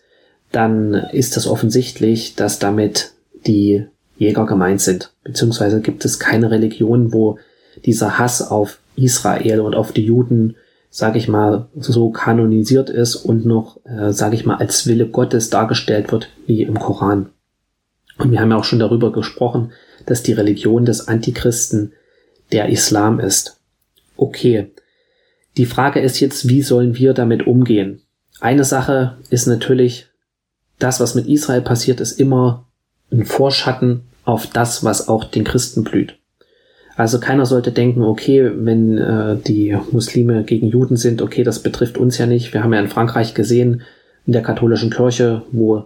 dann 0.53 0.95
ist 0.95 1.37
es 1.37 1.47
offensichtlich, 1.47 2.37
dass 2.37 2.61
damit 2.61 3.13
die 3.47 3.87
Jäger 4.19 4.47
gemeint 4.47 4.81
sind. 4.81 5.13
Beziehungsweise 5.25 5.81
gibt 5.81 6.05
es 6.05 6.19
keine 6.19 6.51
Religion, 6.51 7.13
wo 7.13 7.39
dieser 7.85 8.19
Hass 8.19 8.43
auf 8.43 8.79
Israel 8.97 9.61
und 9.61 9.75
auf 9.75 9.93
die 9.93 10.05
Juden, 10.05 10.57
sage 10.91 11.19
ich 11.19 11.29
mal, 11.29 11.67
so 11.79 12.11
kanonisiert 12.11 12.89
ist 12.91 13.17
und 13.17 13.45
noch, 13.45 13.79
äh, 13.85 14.13
sage 14.13 14.35
ich 14.35 14.47
mal, 14.47 14.57
als 14.57 14.87
Wille 14.87 15.07
Gottes 15.07 15.51
dargestellt 15.51 16.13
wird 16.13 16.29
wie 16.47 16.63
im 16.63 16.79
Koran. 16.79 17.31
Und 18.19 18.31
wir 18.31 18.41
haben 18.41 18.51
ja 18.51 18.57
auch 18.57 18.65
schon 18.65 18.79
darüber 18.79 19.13
gesprochen, 19.13 19.73
dass 20.07 20.23
die 20.23 20.33
Religion 20.33 20.85
des 20.85 21.09
Antichristen 21.09 21.93
der 22.53 22.69
Islam 22.69 23.21
ist. 23.21 23.61
Okay. 24.17 24.73
Die 25.57 25.67
Frage 25.67 26.01
ist 26.01 26.21
jetzt, 26.21 26.49
wie 26.49 26.63
sollen 26.63 26.97
wir 26.97 27.13
damit 27.13 27.47
umgehen? 27.47 28.03
Eine 28.41 28.65
Sache 28.65 29.19
ist 29.31 29.47
natürlich, 29.47 30.09
das, 30.79 31.01
was 31.01 31.15
mit 31.15 31.27
Israel 31.27 31.63
passiert, 31.63 32.01
ist 32.01 32.21
immer 32.21 32.67
ein 33.11 33.25
Vorschatten 33.25 34.03
auf 34.25 34.47
das, 34.47 34.85
was 34.85 35.09
auch 35.09 35.25
den 35.25 35.45
Christen 35.45 35.85
blüht. 35.85 36.17
Also 36.97 37.21
keiner 37.21 37.45
sollte 37.45 37.73
denken, 37.73 38.03
okay, 38.03 38.51
wenn 38.55 38.97
äh, 38.97 39.37
die 39.37 39.77
Muslime 39.93 40.45
gegen 40.45 40.69
Juden 40.69 40.97
sind, 40.97 41.21
okay, 41.21 41.45
das 41.45 41.63
betrifft 41.63 41.99
uns 41.99 42.17
ja 42.17 42.27
nicht. 42.27 42.55
Wir 42.55 42.65
haben 42.65 42.73
ja 42.73 42.81
in 42.81 42.89
Frankreich 42.89 43.35
gesehen, 43.35 43.83
in 44.27 44.33
der 44.33 44.43
katholischen 44.43 44.91
Kirche, 44.91 45.43
wo 45.53 45.85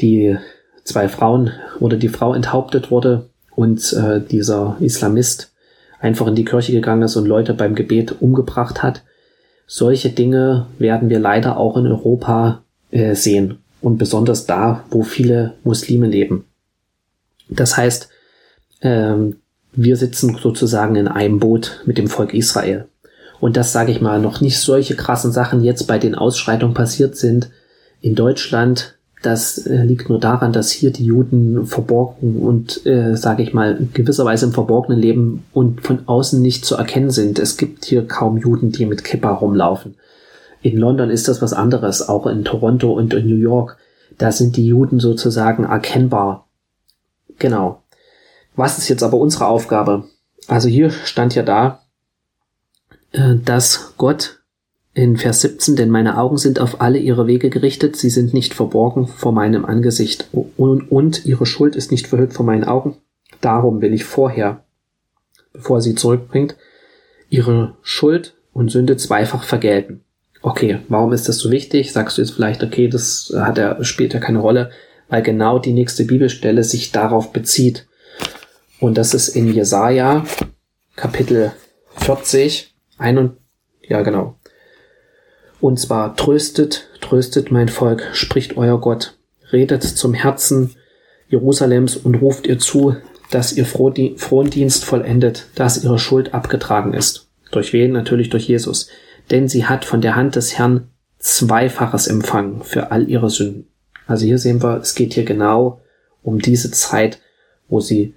die 0.00 0.36
zwei 0.84 1.08
Frauen 1.08 1.52
oder 1.78 1.96
die 1.96 2.08
Frau 2.08 2.34
enthauptet 2.34 2.90
wurde 2.90 3.30
und 3.54 3.92
äh, 3.92 4.20
dieser 4.20 4.76
Islamist 4.80 5.52
einfach 6.00 6.26
in 6.26 6.34
die 6.34 6.44
Kirche 6.44 6.72
gegangen 6.72 7.02
ist 7.02 7.16
und 7.16 7.26
Leute 7.28 7.54
beim 7.54 7.74
Gebet 7.76 8.20
umgebracht 8.20 8.82
hat. 8.82 9.02
Solche 9.66 10.10
Dinge 10.10 10.66
werden 10.78 11.10
wir 11.10 11.20
leider 11.20 11.58
auch 11.58 11.76
in 11.76 11.86
Europa 11.86 12.62
äh, 12.90 13.14
sehen 13.14 13.58
und 13.80 13.98
besonders 13.98 14.46
da, 14.46 14.84
wo 14.90 15.02
viele 15.02 15.54
Muslime 15.62 16.08
leben. 16.08 16.46
Das 17.50 17.76
heißt, 17.76 18.08
ähm, 18.82 19.36
wir 19.72 19.96
sitzen 19.96 20.36
sozusagen 20.40 20.96
in 20.96 21.08
einem 21.08 21.38
Boot 21.38 21.82
mit 21.84 21.98
dem 21.98 22.08
Volk 22.08 22.34
Israel. 22.34 22.86
Und 23.40 23.56
das 23.56 23.72
sage 23.72 23.92
ich 23.92 24.00
mal, 24.00 24.20
noch 24.20 24.40
nicht 24.40 24.58
solche 24.58 24.96
krassen 24.96 25.32
Sachen 25.32 25.62
jetzt 25.62 25.86
bei 25.86 25.98
den 25.98 26.14
Ausschreitungen 26.14 26.74
passiert 26.74 27.16
sind 27.16 27.50
in 28.00 28.14
Deutschland. 28.14 28.96
Das 29.22 29.58
äh, 29.66 29.82
liegt 29.84 30.08
nur 30.08 30.18
daran, 30.18 30.52
dass 30.52 30.70
hier 30.70 30.92
die 30.92 31.04
Juden 31.04 31.66
verborgen 31.66 32.40
und, 32.40 32.86
äh, 32.86 33.16
sage 33.16 33.42
ich 33.42 33.52
mal, 33.52 33.78
gewisserweise 33.92 34.46
im 34.46 34.52
Verborgenen 34.52 34.98
leben 34.98 35.44
und 35.52 35.82
von 35.82 36.00
außen 36.06 36.40
nicht 36.40 36.64
zu 36.64 36.76
erkennen 36.76 37.10
sind. 37.10 37.38
Es 37.38 37.56
gibt 37.56 37.84
hier 37.84 38.06
kaum 38.06 38.38
Juden, 38.38 38.72
die 38.72 38.86
mit 38.86 39.04
Kippa 39.04 39.30
rumlaufen. 39.30 39.94
In 40.62 40.76
London 40.78 41.10
ist 41.10 41.28
das 41.28 41.40
was 41.42 41.52
anderes, 41.52 42.06
auch 42.06 42.26
in 42.26 42.44
Toronto 42.44 42.92
und 42.92 43.14
in 43.14 43.26
New 43.26 43.36
York. 43.36 43.76
Da 44.18 44.32
sind 44.32 44.56
die 44.56 44.66
Juden 44.66 45.00
sozusagen 45.00 45.64
erkennbar. 45.64 46.46
Genau. 47.40 47.82
Was 48.54 48.78
ist 48.78 48.88
jetzt 48.88 49.02
aber 49.02 49.16
unsere 49.16 49.48
Aufgabe? 49.48 50.04
Also 50.46 50.68
hier 50.68 50.90
stand 50.90 51.34
ja 51.34 51.42
da, 51.42 51.82
äh, 53.10 53.34
dass 53.44 53.94
Gott 53.96 54.42
in 54.92 55.16
Vers 55.16 55.40
17, 55.40 55.76
denn 55.76 55.90
meine 55.90 56.18
Augen 56.18 56.36
sind 56.36 56.60
auf 56.60 56.80
alle 56.80 56.98
ihre 56.98 57.26
Wege 57.26 57.48
gerichtet, 57.48 57.96
sie 57.96 58.10
sind 58.10 58.34
nicht 58.34 58.54
verborgen 58.54 59.06
vor 59.06 59.32
meinem 59.32 59.64
Angesicht 59.64 60.28
und, 60.32 61.24
ihre 61.24 61.46
Schuld 61.46 61.76
ist 61.76 61.90
nicht 61.90 62.08
verhüllt 62.08 62.34
vor 62.34 62.44
meinen 62.44 62.64
Augen. 62.64 62.96
Darum 63.40 63.80
will 63.80 63.94
ich 63.94 64.04
vorher, 64.04 64.64
bevor 65.52 65.78
er 65.78 65.80
sie 65.80 65.94
zurückbringt, 65.94 66.56
ihre 67.30 67.76
Schuld 67.82 68.34
und 68.52 68.70
Sünde 68.70 68.96
zweifach 68.96 69.44
vergelten. 69.44 70.02
Okay, 70.42 70.80
warum 70.88 71.12
ist 71.12 71.28
das 71.28 71.38
so 71.38 71.50
wichtig? 71.50 71.92
Sagst 71.92 72.18
du 72.18 72.22
jetzt 72.22 72.32
vielleicht, 72.32 72.64
okay, 72.64 72.88
das 72.88 73.32
hat 73.34 73.58
er, 73.58 73.82
spielt 73.84 74.12
ja 74.12 74.20
keine 74.20 74.40
Rolle 74.40 74.70
weil 75.10 75.22
genau 75.22 75.58
die 75.58 75.72
nächste 75.72 76.04
Bibelstelle 76.04 76.64
sich 76.64 76.92
darauf 76.92 77.32
bezieht. 77.32 77.86
Und 78.78 78.96
das 78.96 79.12
ist 79.12 79.28
in 79.28 79.52
Jesaja, 79.52 80.24
Kapitel 80.96 81.52
40, 81.96 82.74
ein 82.96 83.18
und, 83.18 83.36
ja, 83.86 84.00
genau. 84.02 84.36
Und 85.60 85.78
zwar 85.78 86.16
tröstet, 86.16 86.88
tröstet 87.00 87.50
mein 87.50 87.68
Volk, 87.68 88.08
spricht 88.12 88.56
euer 88.56 88.80
Gott, 88.80 89.18
redet 89.52 89.82
zum 89.82 90.14
Herzen 90.14 90.74
Jerusalems 91.28 91.96
und 91.96 92.14
ruft 92.14 92.46
ihr 92.46 92.58
zu, 92.58 92.96
dass 93.30 93.52
ihr 93.52 93.66
Frondienst 93.66 94.84
vollendet, 94.84 95.46
dass 95.54 95.84
ihre 95.84 95.98
Schuld 95.98 96.34
abgetragen 96.34 96.94
ist. 96.94 97.28
Durch 97.52 97.72
wen? 97.72 97.92
Natürlich 97.92 98.30
durch 98.30 98.48
Jesus. 98.48 98.88
Denn 99.30 99.48
sie 99.48 99.66
hat 99.66 99.84
von 99.84 100.00
der 100.00 100.16
Hand 100.16 100.36
des 100.36 100.58
Herrn 100.58 100.88
Zweifaches 101.18 102.06
empfangen 102.06 102.62
für 102.62 102.90
all 102.90 103.08
ihre 103.08 103.28
Sünden. 103.30 103.68
Also 104.06 104.26
hier 104.26 104.38
sehen 104.38 104.62
wir, 104.62 104.78
es 104.78 104.94
geht 104.94 105.14
hier 105.14 105.24
genau 105.24 105.80
um 106.22 106.40
diese 106.40 106.70
Zeit, 106.70 107.20
wo 107.68 107.80
sie 107.80 108.14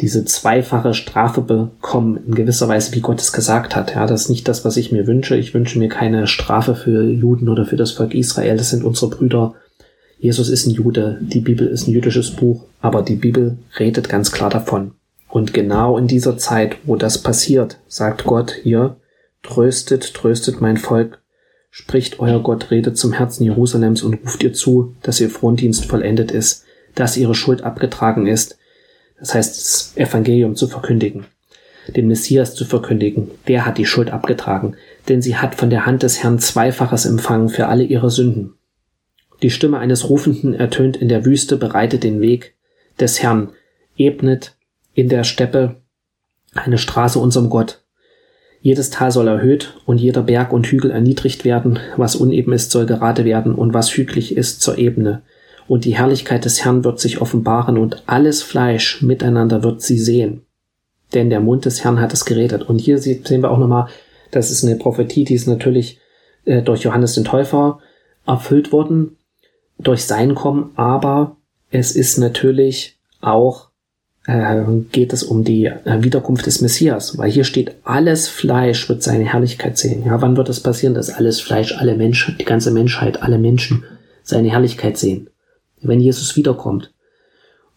diese 0.00 0.24
zweifache 0.24 0.92
Strafe 0.92 1.40
bekommen, 1.40 2.18
in 2.26 2.34
gewisser 2.34 2.68
Weise, 2.68 2.94
wie 2.94 3.00
Gott 3.00 3.20
es 3.20 3.32
gesagt 3.32 3.74
hat. 3.74 3.94
Ja, 3.94 4.06
das 4.06 4.22
ist 4.22 4.28
nicht 4.28 4.46
das, 4.46 4.64
was 4.64 4.76
ich 4.76 4.92
mir 4.92 5.06
wünsche. 5.06 5.36
Ich 5.36 5.54
wünsche 5.54 5.78
mir 5.78 5.88
keine 5.88 6.26
Strafe 6.26 6.74
für 6.74 7.04
Juden 7.04 7.48
oder 7.48 7.64
für 7.64 7.76
das 7.76 7.92
Volk 7.92 8.14
Israel. 8.14 8.56
Das 8.56 8.70
sind 8.70 8.84
unsere 8.84 9.10
Brüder. 9.10 9.54
Jesus 10.18 10.50
ist 10.50 10.66
ein 10.66 10.72
Jude. 10.72 11.18
Die 11.22 11.40
Bibel 11.40 11.66
ist 11.66 11.88
ein 11.88 11.92
jüdisches 11.92 12.30
Buch. 12.30 12.64
Aber 12.80 13.02
die 13.02 13.16
Bibel 13.16 13.56
redet 13.78 14.08
ganz 14.08 14.32
klar 14.32 14.50
davon. 14.50 14.92
Und 15.28 15.54
genau 15.54 15.96
in 15.96 16.06
dieser 16.06 16.36
Zeit, 16.36 16.76
wo 16.84 16.96
das 16.96 17.18
passiert, 17.18 17.78
sagt 17.88 18.24
Gott 18.24 18.52
hier, 18.62 18.96
tröstet, 19.42 20.14
tröstet 20.14 20.60
mein 20.60 20.76
Volk, 20.76 21.20
Spricht 21.78 22.20
euer 22.20 22.42
Gott, 22.42 22.70
redet 22.70 22.96
zum 22.96 23.12
Herzen 23.12 23.44
Jerusalems 23.44 24.02
und 24.02 24.14
ruft 24.24 24.42
ihr 24.42 24.54
zu, 24.54 24.94
dass 25.02 25.20
ihr 25.20 25.28
Frondienst 25.28 25.84
vollendet 25.84 26.30
ist, 26.30 26.64
dass 26.94 27.18
ihre 27.18 27.34
Schuld 27.34 27.64
abgetragen 27.64 28.26
ist. 28.26 28.56
Das 29.20 29.34
heißt, 29.34 29.58
das 29.58 29.92
Evangelium 29.94 30.56
zu 30.56 30.68
verkündigen, 30.68 31.26
den 31.94 32.06
Messias 32.06 32.54
zu 32.54 32.64
verkündigen. 32.64 33.30
Der 33.46 33.66
hat 33.66 33.76
die 33.76 33.84
Schuld 33.84 34.08
abgetragen, 34.08 34.76
denn 35.10 35.20
sie 35.20 35.36
hat 35.36 35.54
von 35.54 35.68
der 35.68 35.84
Hand 35.84 36.02
des 36.02 36.22
Herrn 36.22 36.38
Zweifaches 36.38 37.04
empfangen 37.04 37.50
für 37.50 37.66
alle 37.66 37.84
ihre 37.84 38.10
Sünden. 38.10 38.54
Die 39.42 39.50
Stimme 39.50 39.78
eines 39.78 40.08
Rufenden 40.08 40.54
ertönt 40.54 40.96
in 40.96 41.10
der 41.10 41.26
Wüste, 41.26 41.58
bereitet 41.58 42.04
den 42.04 42.22
Weg 42.22 42.54
des 42.98 43.22
Herrn, 43.22 43.50
ebnet 43.98 44.56
in 44.94 45.10
der 45.10 45.24
Steppe 45.24 45.82
eine 46.54 46.78
Straße 46.78 47.18
unserem 47.18 47.50
Gott. 47.50 47.82
Jedes 48.66 48.90
Tal 48.90 49.12
soll 49.12 49.28
erhöht 49.28 49.74
und 49.86 49.98
jeder 49.98 50.22
Berg 50.22 50.52
und 50.52 50.66
Hügel 50.66 50.90
erniedrigt 50.90 51.44
werden, 51.44 51.78
was 51.96 52.16
uneben 52.16 52.52
ist, 52.52 52.72
soll 52.72 52.84
gerade 52.84 53.24
werden 53.24 53.54
und 53.54 53.74
was 53.74 53.96
hügelig 53.96 54.36
ist 54.36 54.60
zur 54.60 54.76
Ebene. 54.76 55.22
und 55.68 55.84
die 55.84 55.96
Herrlichkeit 55.96 56.44
des 56.44 56.64
Herrn 56.64 56.82
wird 56.82 56.98
sich 56.98 57.20
offenbaren 57.20 57.78
und 57.78 58.02
alles 58.06 58.42
Fleisch 58.42 59.02
miteinander 59.02 59.62
wird 59.62 59.82
sie 59.82 60.00
sehen. 60.00 60.42
Denn 61.14 61.30
der 61.30 61.38
Mund 61.38 61.64
des 61.64 61.84
Herrn 61.84 62.00
hat 62.00 62.12
es 62.12 62.24
geredet. 62.24 62.68
Und 62.68 62.80
hier 62.80 62.98
sehen 62.98 63.22
wir 63.40 63.52
auch 63.52 63.58
nochmal, 63.58 63.86
das 64.32 64.50
ist 64.50 64.64
eine 64.64 64.74
Prophetie, 64.74 65.22
die 65.22 65.34
ist 65.34 65.46
natürlich 65.46 66.00
äh, 66.44 66.60
durch 66.60 66.82
Johannes 66.82 67.14
den 67.14 67.22
Täufer 67.22 67.78
erfüllt 68.26 68.72
worden, 68.72 69.16
durch 69.78 70.06
sein 70.06 70.34
Kommen, 70.34 70.70
aber 70.74 71.36
es 71.70 71.94
ist 71.94 72.18
natürlich 72.18 72.98
auch, 73.20 73.65
äh, 74.26 74.62
geht 74.92 75.12
es 75.12 75.22
um 75.22 75.44
die 75.44 75.66
äh, 75.66 76.02
Wiederkunft 76.02 76.46
des 76.46 76.60
Messias, 76.60 77.16
weil 77.16 77.30
hier 77.30 77.44
steht, 77.44 77.76
alles 77.84 78.28
Fleisch 78.28 78.88
wird 78.88 79.02
seine 79.02 79.24
Herrlichkeit 79.24 79.78
sehen. 79.78 80.04
Ja, 80.04 80.20
wann 80.20 80.36
wird 80.36 80.48
das 80.48 80.60
passieren, 80.60 80.94
dass 80.94 81.10
alles 81.10 81.40
Fleisch, 81.40 81.76
alle 81.78 81.96
Menschen, 81.96 82.36
die 82.38 82.44
ganze 82.44 82.70
Menschheit, 82.70 83.22
alle 83.22 83.38
Menschen 83.38 83.84
seine 84.22 84.50
Herrlichkeit 84.50 84.98
sehen? 84.98 85.30
Wenn 85.80 86.00
Jesus 86.00 86.36
wiederkommt. 86.36 86.92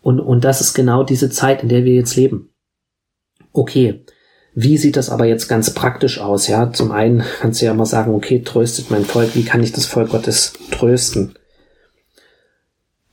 Und, 0.01 0.19
und 0.19 0.43
das 0.43 0.61
ist 0.61 0.73
genau 0.73 1.03
diese 1.03 1.29
Zeit, 1.29 1.61
in 1.61 1.69
der 1.69 1.85
wir 1.85 1.93
jetzt 1.93 2.15
leben. 2.15 2.49
Okay, 3.51 4.05
wie 4.55 4.77
sieht 4.77 4.97
das 4.97 5.09
aber 5.09 5.25
jetzt 5.25 5.47
ganz 5.47 5.73
praktisch 5.73 6.19
aus? 6.19 6.47
Ja, 6.47 6.71
zum 6.71 6.91
einen 6.91 7.23
kannst 7.39 7.61
du 7.61 7.65
ja 7.65 7.71
immer 7.71 7.85
sagen, 7.85 8.13
okay, 8.13 8.41
tröstet 8.41 8.89
mein 8.89 9.05
Volk. 9.05 9.35
Wie 9.35 9.43
kann 9.43 9.61
ich 9.61 9.71
das 9.71 9.85
Volk 9.85 10.09
Gottes 10.09 10.53
trösten? 10.71 11.35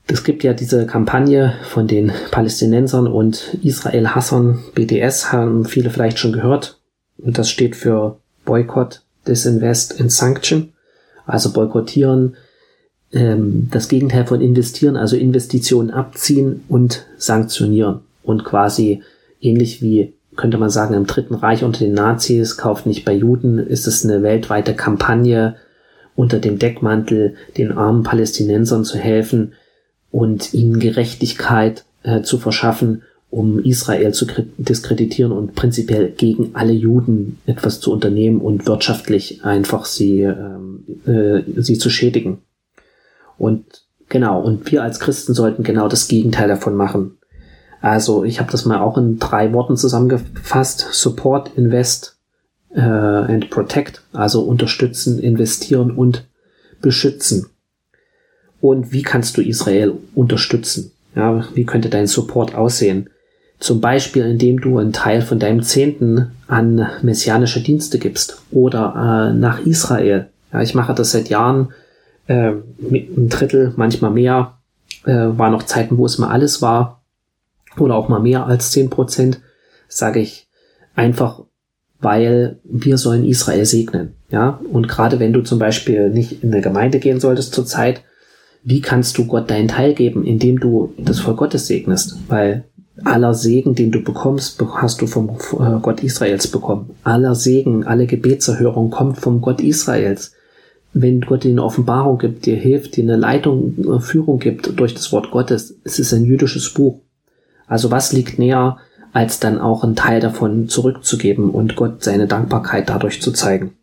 Es 0.08 0.22
gibt 0.22 0.44
ja 0.44 0.52
diese 0.52 0.86
Kampagne 0.86 1.54
von 1.64 1.88
den 1.88 2.12
Palästinensern 2.30 3.08
und 3.08 3.58
Israel-Hassern, 3.62 4.62
BDS, 4.74 5.32
haben 5.32 5.64
viele 5.64 5.90
vielleicht 5.90 6.18
schon 6.18 6.32
gehört. 6.32 6.80
Und 7.18 7.38
das 7.38 7.50
steht 7.50 7.74
für 7.74 8.18
Boycott, 8.44 9.02
Disinvest 9.26 10.00
and 10.00 10.12
Sanction. 10.12 10.72
Also 11.26 11.52
boykottieren, 11.52 12.36
ähm, 13.12 13.68
das 13.72 13.88
Gegenteil 13.88 14.26
von 14.26 14.40
investieren, 14.40 14.96
also 14.96 15.16
Investitionen 15.16 15.90
abziehen 15.90 16.62
und 16.68 17.04
sanktionieren. 17.18 18.00
Und 18.22 18.44
quasi 18.44 19.02
ähnlich 19.40 19.82
wie 19.82 20.14
könnte 20.36 20.58
man 20.58 20.70
sagen, 20.70 20.94
im 20.94 21.06
Dritten 21.06 21.34
Reich 21.34 21.64
unter 21.64 21.80
den 21.80 21.94
Nazis, 21.94 22.56
kauft 22.56 22.86
nicht 22.86 23.04
bei 23.04 23.12
Juden, 23.12 23.58
ist 23.58 23.86
es 23.86 24.04
eine 24.04 24.22
weltweite 24.22 24.74
Kampagne 24.74 25.56
unter 26.14 26.38
dem 26.38 26.58
Deckmantel, 26.58 27.34
den 27.56 27.72
armen 27.72 28.02
Palästinensern 28.04 28.84
zu 28.84 28.98
helfen 28.98 29.54
und 30.16 30.54
ihnen 30.54 30.80
Gerechtigkeit 30.80 31.84
äh, 32.02 32.22
zu 32.22 32.38
verschaffen, 32.38 33.02
um 33.28 33.62
Israel 33.62 34.14
zu 34.14 34.24
diskreditieren 34.56 35.30
und 35.30 35.54
prinzipiell 35.54 36.08
gegen 36.08 36.54
alle 36.54 36.72
Juden 36.72 37.38
etwas 37.44 37.80
zu 37.80 37.92
unternehmen 37.92 38.40
und 38.40 38.66
wirtschaftlich 38.66 39.44
einfach 39.44 39.84
sie, 39.84 40.22
ähm, 40.22 40.84
äh, 41.04 41.60
sie 41.60 41.76
zu 41.76 41.90
schädigen. 41.90 42.38
Und 43.36 43.84
genau, 44.08 44.40
und 44.40 44.72
wir 44.72 44.82
als 44.82 45.00
Christen 45.00 45.34
sollten 45.34 45.64
genau 45.64 45.86
das 45.86 46.08
Gegenteil 46.08 46.48
davon 46.48 46.76
machen. 46.76 47.18
Also 47.82 48.24
ich 48.24 48.40
habe 48.40 48.50
das 48.50 48.64
mal 48.64 48.80
auch 48.80 48.96
in 48.96 49.18
drei 49.18 49.52
Worten 49.52 49.76
zusammengefasst. 49.76 50.88
Support, 50.92 51.50
Invest 51.58 52.16
äh, 52.70 52.80
and 52.80 53.50
Protect. 53.50 54.00
Also 54.14 54.44
unterstützen, 54.44 55.18
investieren 55.18 55.90
und 55.90 56.26
beschützen. 56.80 57.50
Und 58.60 58.92
wie 58.92 59.02
kannst 59.02 59.36
du 59.36 59.42
Israel 59.42 59.94
unterstützen? 60.14 60.92
Ja, 61.14 61.44
wie 61.54 61.64
könnte 61.64 61.88
dein 61.88 62.06
Support 62.06 62.54
aussehen? 62.54 63.10
Zum 63.58 63.80
Beispiel, 63.80 64.24
indem 64.24 64.60
du 64.60 64.78
einen 64.78 64.92
Teil 64.92 65.22
von 65.22 65.38
deinem 65.38 65.62
Zehnten 65.62 66.32
an 66.46 66.86
messianische 67.02 67.62
Dienste 67.62 67.98
gibst 67.98 68.42
oder 68.50 69.30
äh, 69.32 69.38
nach 69.38 69.64
Israel. 69.64 70.28
Ja, 70.52 70.60
ich 70.60 70.74
mache 70.74 70.94
das 70.94 71.12
seit 71.12 71.30
Jahren, 71.30 71.72
äh, 72.26 72.52
ein 72.80 73.28
Drittel, 73.28 73.72
manchmal 73.76 74.10
mehr. 74.10 74.58
Äh, 75.04 75.38
war 75.38 75.50
noch 75.50 75.62
Zeiten, 75.62 75.96
wo 75.96 76.04
es 76.04 76.18
mal 76.18 76.28
alles 76.28 76.60
war 76.60 77.02
oder 77.78 77.94
auch 77.94 78.08
mal 78.08 78.20
mehr 78.20 78.46
als 78.46 78.70
zehn 78.70 78.90
Prozent, 78.90 79.40
sage 79.88 80.20
ich 80.20 80.48
einfach, 80.94 81.42
weil 82.00 82.58
wir 82.64 82.98
sollen 82.98 83.24
Israel 83.24 83.64
segnen. 83.64 84.14
Ja, 84.30 84.60
und 84.70 84.88
gerade 84.88 85.20
wenn 85.20 85.32
du 85.32 85.42
zum 85.42 85.58
Beispiel 85.58 86.10
nicht 86.10 86.42
in 86.42 86.52
eine 86.52 86.62
Gemeinde 86.62 86.98
gehen 86.98 87.20
solltest 87.20 87.54
zurzeit, 87.54 88.02
wie 88.68 88.80
kannst 88.80 89.16
du 89.16 89.26
Gott 89.26 89.48
deinen 89.48 89.68
Teil 89.68 89.94
geben, 89.94 90.24
indem 90.24 90.58
du 90.58 90.92
das 90.98 91.20
Volk 91.20 91.36
Gottes 91.36 91.68
segnest? 91.68 92.16
Weil 92.26 92.64
aller 93.04 93.32
Segen, 93.32 93.76
den 93.76 93.92
du 93.92 94.02
bekommst, 94.02 94.60
hast 94.60 95.00
du 95.00 95.06
vom 95.06 95.28
äh, 95.30 95.78
Gott 95.80 96.02
Israels 96.02 96.48
bekommen. 96.48 96.90
Aller 97.04 97.36
Segen, 97.36 97.84
alle 97.84 98.06
Gebetserhörung 98.06 98.90
kommt 98.90 99.18
vom 99.18 99.40
Gott 99.40 99.60
Israels. 99.60 100.32
Wenn 100.92 101.20
Gott 101.20 101.44
dir 101.44 101.52
eine 101.52 101.62
Offenbarung 101.62 102.18
gibt, 102.18 102.44
dir 102.44 102.56
hilft, 102.56 102.96
dir 102.96 103.04
eine 103.04 103.14
Leitung, 103.14 103.76
eine 103.78 104.00
Führung 104.00 104.40
gibt 104.40 104.76
durch 104.80 104.94
das 104.94 105.12
Wort 105.12 105.30
Gottes, 105.30 105.76
es 105.84 106.00
ist 106.00 106.12
ein 106.12 106.24
jüdisches 106.24 106.70
Buch. 106.70 106.98
Also 107.68 107.92
was 107.92 108.12
liegt 108.12 108.40
näher, 108.40 108.78
als 109.12 109.38
dann 109.38 109.60
auch 109.60 109.84
einen 109.84 109.94
Teil 109.94 110.18
davon 110.18 110.68
zurückzugeben 110.68 111.50
und 111.50 111.76
Gott 111.76 112.02
seine 112.02 112.26
Dankbarkeit 112.26 112.88
dadurch 112.88 113.22
zu 113.22 113.30
zeigen? 113.30 113.74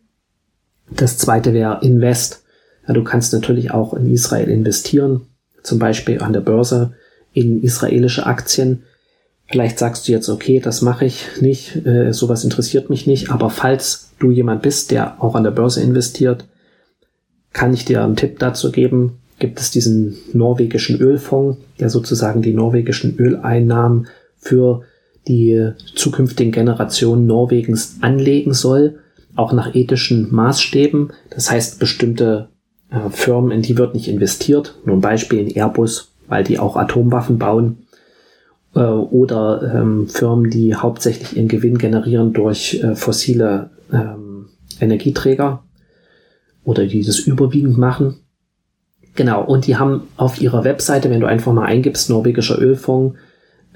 Das 0.90 1.16
zweite 1.16 1.54
wäre 1.54 1.78
Invest. 1.80 2.43
Ja, 2.86 2.94
du 2.94 3.04
kannst 3.04 3.32
natürlich 3.32 3.70
auch 3.70 3.94
in 3.94 4.12
Israel 4.12 4.48
investieren, 4.48 5.22
zum 5.62 5.78
Beispiel 5.78 6.20
an 6.20 6.32
der 6.32 6.40
Börse 6.40 6.94
in 7.32 7.62
israelische 7.62 8.26
Aktien. 8.26 8.82
Vielleicht 9.46 9.78
sagst 9.78 10.06
du 10.06 10.12
jetzt, 10.12 10.28
okay, 10.28 10.60
das 10.60 10.82
mache 10.82 11.04
ich 11.04 11.26
nicht, 11.40 11.86
äh, 11.86 12.12
sowas 12.12 12.44
interessiert 12.44 12.90
mich 12.90 13.06
nicht, 13.06 13.30
aber 13.30 13.50
falls 13.50 14.10
du 14.18 14.30
jemand 14.30 14.62
bist, 14.62 14.90
der 14.90 15.22
auch 15.22 15.34
an 15.34 15.44
der 15.44 15.50
Börse 15.50 15.82
investiert, 15.82 16.46
kann 17.52 17.72
ich 17.72 17.84
dir 17.84 18.02
einen 18.02 18.16
Tipp 18.16 18.38
dazu 18.38 18.72
geben 18.72 19.18
gibt 19.38 19.60
es 19.60 19.70
diesen 19.70 20.16
norwegischen 20.32 21.00
Ölfonds, 21.00 21.58
der 21.80 21.90
sozusagen 21.90 22.42
die 22.42 22.54
norwegischen 22.54 23.18
Öleinnahmen 23.18 24.06
für 24.36 24.82
die 25.26 25.70
zukünftigen 25.94 26.52
Generationen 26.52 27.26
Norwegens 27.26 27.96
anlegen 28.00 28.54
soll, 28.54 29.00
auch 29.36 29.52
nach 29.52 29.74
ethischen 29.74 30.32
Maßstäben. 30.34 31.12
Das 31.30 31.50
heißt, 31.50 31.78
bestimmte 31.78 32.48
äh, 32.94 33.10
Firmen, 33.10 33.50
in 33.50 33.62
die 33.62 33.76
wird 33.76 33.94
nicht 33.94 34.08
investiert. 34.08 34.78
Nur 34.84 34.96
ein 34.96 35.00
Beispiel 35.00 35.40
in 35.40 35.54
Airbus, 35.54 36.12
weil 36.28 36.44
die 36.44 36.58
auch 36.58 36.76
Atomwaffen 36.76 37.38
bauen. 37.38 37.78
Äh, 38.74 38.80
oder 38.80 39.74
ähm, 39.74 40.08
Firmen, 40.08 40.50
die 40.50 40.74
hauptsächlich 40.74 41.36
ihren 41.36 41.48
Gewinn 41.48 41.78
generieren 41.78 42.32
durch 42.32 42.80
äh, 42.82 42.94
fossile 42.94 43.70
ähm, 43.92 44.46
Energieträger 44.80 45.62
oder 46.64 46.86
die 46.86 47.02
das 47.02 47.18
überwiegend 47.18 47.78
machen. 47.78 48.16
Genau, 49.16 49.44
und 49.44 49.66
die 49.66 49.76
haben 49.76 50.08
auf 50.16 50.40
ihrer 50.40 50.64
Webseite, 50.64 51.08
wenn 51.10 51.20
du 51.20 51.26
einfach 51.26 51.52
mal 51.52 51.66
eingibst, 51.66 52.10
norwegischer 52.10 52.60
Ölfonds, 52.60 53.16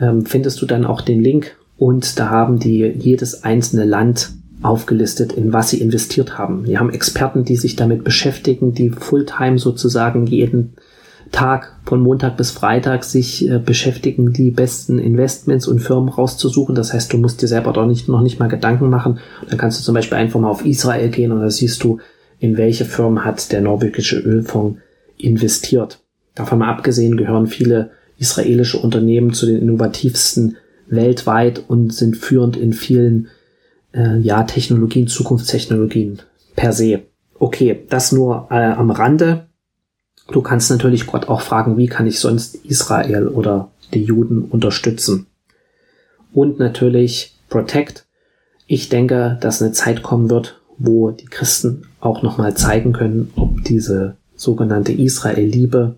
ähm, 0.01 0.27
findest 0.27 0.61
du 0.61 0.67
dann 0.67 0.85
auch 0.85 1.01
den 1.01 1.23
Link 1.23 1.57
und 1.77 2.19
da 2.19 2.31
haben 2.31 2.59
die 2.59 2.81
jedes 2.81 3.45
einzelne 3.45 3.85
Land 3.85 4.33
aufgelistet, 4.62 5.33
in 5.33 5.53
was 5.53 5.71
sie 5.71 5.81
investiert 5.81 6.38
haben. 6.38 6.64
Die 6.64 6.79
haben 6.79 6.90
Experten, 6.90 7.44
die 7.44 7.57
sich 7.57 7.77
damit 7.77 8.05
beschäftigen, 8.05 8.75
die 8.75 8.90
Fulltime 8.90 9.59
sozusagen 9.59 10.27
jeden 10.27 10.75
Tag 11.31 11.77
von 11.85 12.01
Montag 12.01 12.37
bis 12.37 12.51
Freitag 12.51 13.05
sich 13.05 13.49
äh, 13.49 13.59
beschäftigen, 13.59 14.33
die 14.33 14.51
besten 14.51 14.99
Investments 14.99 15.68
und 15.68 15.81
Firmen 15.81 16.09
rauszusuchen. 16.09 16.75
Das 16.75 16.92
heißt, 16.92 17.12
du 17.12 17.18
musst 17.18 17.42
dir 17.42 17.49
selber 17.49 17.73
doch 17.73 17.87
nicht, 17.87 18.09
noch 18.09 18.23
nicht 18.23 18.38
mal 18.38 18.49
Gedanken 18.49 18.88
machen. 18.88 19.18
Dann 19.49 19.59
kannst 19.59 19.79
du 19.79 19.85
zum 19.85 19.94
Beispiel 19.94 20.18
einfach 20.18 20.40
mal 20.40 20.49
auf 20.49 20.64
Israel 20.64 21.11
gehen 21.11 21.33
und 21.33 21.40
da 21.40 21.51
siehst 21.51 21.85
du, 21.85 21.99
in 22.38 22.57
welche 22.57 22.85
Firmen 22.85 23.25
hat 23.25 23.53
der 23.53 23.61
norwegische 23.61 24.18
Ölfonds 24.18 24.81
investiert. 25.16 26.01
Davon 26.35 26.61
mal 26.61 26.71
abgesehen 26.71 27.16
gehören 27.16 27.47
viele 27.47 27.90
israelische 28.16 28.79
Unternehmen 28.79 29.33
zu 29.33 29.47
den 29.47 29.61
innovativsten 29.61 30.57
weltweit 30.88 31.62
und 31.68 31.92
sind 31.92 32.16
führend 32.16 32.57
in 32.57 32.73
vielen 32.73 33.29
äh, 33.99 34.19
ja, 34.19 34.45
Technologien, 34.45 35.09
Zukunftstechnologien 35.09 36.21
per 36.55 36.73
se. 36.73 37.03
Okay, 37.39 37.85
das 37.89 38.13
nur 38.13 38.49
äh, 38.51 38.55
am 38.55 38.91
Rande. 38.91 39.47
Du 40.31 40.43
kannst 40.43 40.71
natürlich 40.71 41.07
Gott 41.07 41.29
auch 41.29 41.41
fragen, 41.41 41.77
wie 41.77 41.87
kann 41.87 42.07
ich 42.07 42.21
sonst 42.21 42.55
Israel 42.55 43.29
oder 43.29 43.71
die 43.95 44.03
Juden 44.03 44.43
unterstützen? 44.43 45.27
Und 46.33 46.59
natürlich 46.59 47.35
Protect. 47.49 48.07
Ich 48.67 48.91
denke, 48.91 49.39
dass 49.41 49.63
eine 49.63 49.73
Zeit 49.73 50.03
kommen 50.03 50.29
wird, 50.29 50.61
wo 50.77 51.11
die 51.11 51.25
Christen 51.25 51.87
auch 52.01 52.23
nochmal 52.23 52.55
zeigen 52.55 52.93
können, 52.93 53.33
ob 53.37 53.65
diese 53.65 54.17
sogenannte 54.37 54.93
Israel-Liebe, 54.93 55.97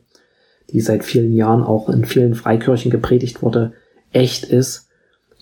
die 0.70 0.80
seit 0.80 1.04
vielen 1.04 1.34
Jahren 1.34 1.64
auch 1.64 1.88
in 1.88 2.04
vielen 2.04 2.36
Freikirchen 2.36 2.90
gepredigt 2.90 3.42
wurde, 3.42 3.72
echt 4.12 4.44
ist, 4.44 4.88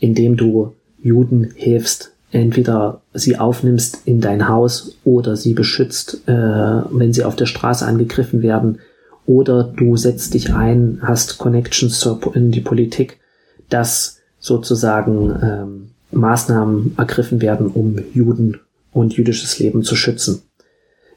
indem 0.01 0.37
du 0.37 0.75
Juden 1.03 1.53
hilfst, 1.55 2.15
entweder 2.31 3.03
sie 3.15 3.39
aufnimmst 3.39 4.03
in 4.05 4.21
dein 4.21 4.49
Haus 4.49 4.97
oder 5.05 5.37
sie 5.37 5.55
beschützt, 5.55 6.23
äh, 6.27 6.33
wenn 6.33 7.13
sie 7.13 7.25
auf 7.25 7.37
der 7.37 7.47
Straße 7.47 7.87
angegriffen 7.87 8.43
werden, 8.43 8.79
oder 9.27 9.63
du 9.63 9.99
setzt 9.99 10.33
dich 10.33 10.55
ein, 10.55 11.01
hast 11.03 11.37
Connections 11.37 12.01
zur, 12.01 12.35
in 12.35 12.51
die 12.51 12.63
Politik, 12.63 13.21
dass 13.69 14.21
sozusagen 14.41 15.39
ähm, 15.43 15.91
Maßnahmen 16.13 16.95
ergriffen 16.97 17.43
werden, 17.43 17.67
um 17.67 17.99
Juden 18.15 18.59
und 18.91 19.15
jüdisches 19.15 19.59
Leben 19.59 19.83
zu 19.83 19.97
schützen. 19.97 20.43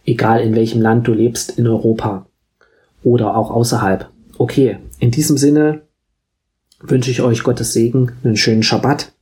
Egal 0.05 0.41
in 0.41 0.55
welchem 0.55 0.81
Land 0.81 1.07
du 1.07 1.13
lebst 1.13 1.57
in 1.57 1.67
Europa 1.67 2.25
oder 3.01 3.37
auch 3.37 3.49
außerhalb. 3.49 4.09
Okay, 4.37 4.79
in 4.99 5.11
diesem 5.11 5.37
Sinne 5.37 5.83
wünsche 6.81 7.11
ich 7.11 7.21
euch 7.21 7.43
Gottes 7.43 7.71
Segen, 7.71 8.11
einen 8.23 8.35
schönen 8.35 8.63
Schabbat 8.63 9.13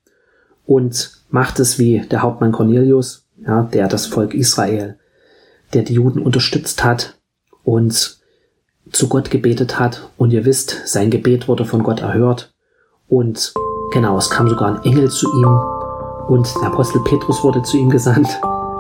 und 0.69 1.23
macht 1.32 1.60
es 1.60 1.79
wie 1.79 2.01
der 2.12 2.21
Hauptmann 2.21 2.51
Cornelius, 2.51 3.25
ja, 3.43 3.63
der 3.63 3.88
das 3.88 4.05
Volk 4.05 4.36
Israel, 4.36 4.99
der 5.73 5.82
die 5.82 5.95
Juden 5.95 6.21
unterstützt 6.21 6.84
hat 6.84 7.17
und 7.63 8.19
zu 8.91 9.10
Gott 9.10 9.32
gebetet 9.32 9.79
hat. 9.79 10.12
Und 10.17 10.32
ihr 10.32 10.45
wisst, 10.45 10.84
sein 10.86 11.10
Gebet 11.10 11.47
wurde 11.47 11.65
von 11.65 11.82
Gott 11.82 12.01
erhört. 12.01 12.53
Und 13.08 13.51
genau, 13.91 14.15
es 14.19 14.29
kam 14.29 14.47
sogar 14.47 14.75
ein 14.75 14.84
Engel 14.84 15.10
zu 15.10 15.27
ihm 15.34 15.60
und 16.27 16.47
der 16.62 16.67
Apostel 16.67 17.01
Petrus 17.03 17.43
wurde 17.43 17.63
zu 17.63 17.75
ihm 17.77 17.89
gesandt. 17.89 18.29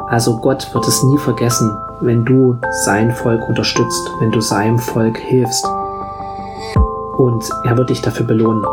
Also 0.09 0.37
Gott 0.37 0.71
wird 0.75 0.87
es 0.87 1.01
nie 1.01 1.17
vergessen, 1.17 1.75
wenn 2.01 2.23
du 2.23 2.55
sein 2.83 3.11
Volk 3.15 3.49
unterstützt, 3.49 4.11
wenn 4.19 4.31
du 4.31 4.41
seinem 4.41 4.77
Volk 4.77 5.17
hilfst. 5.17 5.65
Und 7.17 7.49
er 7.63 7.75
wird 7.77 7.89
dich 7.89 8.03
dafür 8.03 8.27
belohnen. 8.27 8.63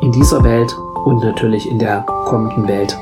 In 0.00 0.10
dieser 0.10 0.42
Welt 0.42 0.76
und 1.04 1.22
natürlich 1.22 1.70
in 1.70 1.78
der 1.78 2.04
kommenden 2.24 2.66
Welt. 2.66 2.96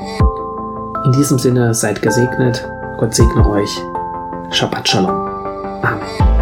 In 1.05 1.11
diesem 1.13 1.39
Sinne 1.39 1.73
seid 1.73 2.01
gesegnet. 2.01 2.67
Gott 2.97 3.13
segne 3.13 3.49
euch. 3.49 3.81
Shabbat 4.51 4.87
Shalom. 4.87 5.27
Amen. 5.81 6.32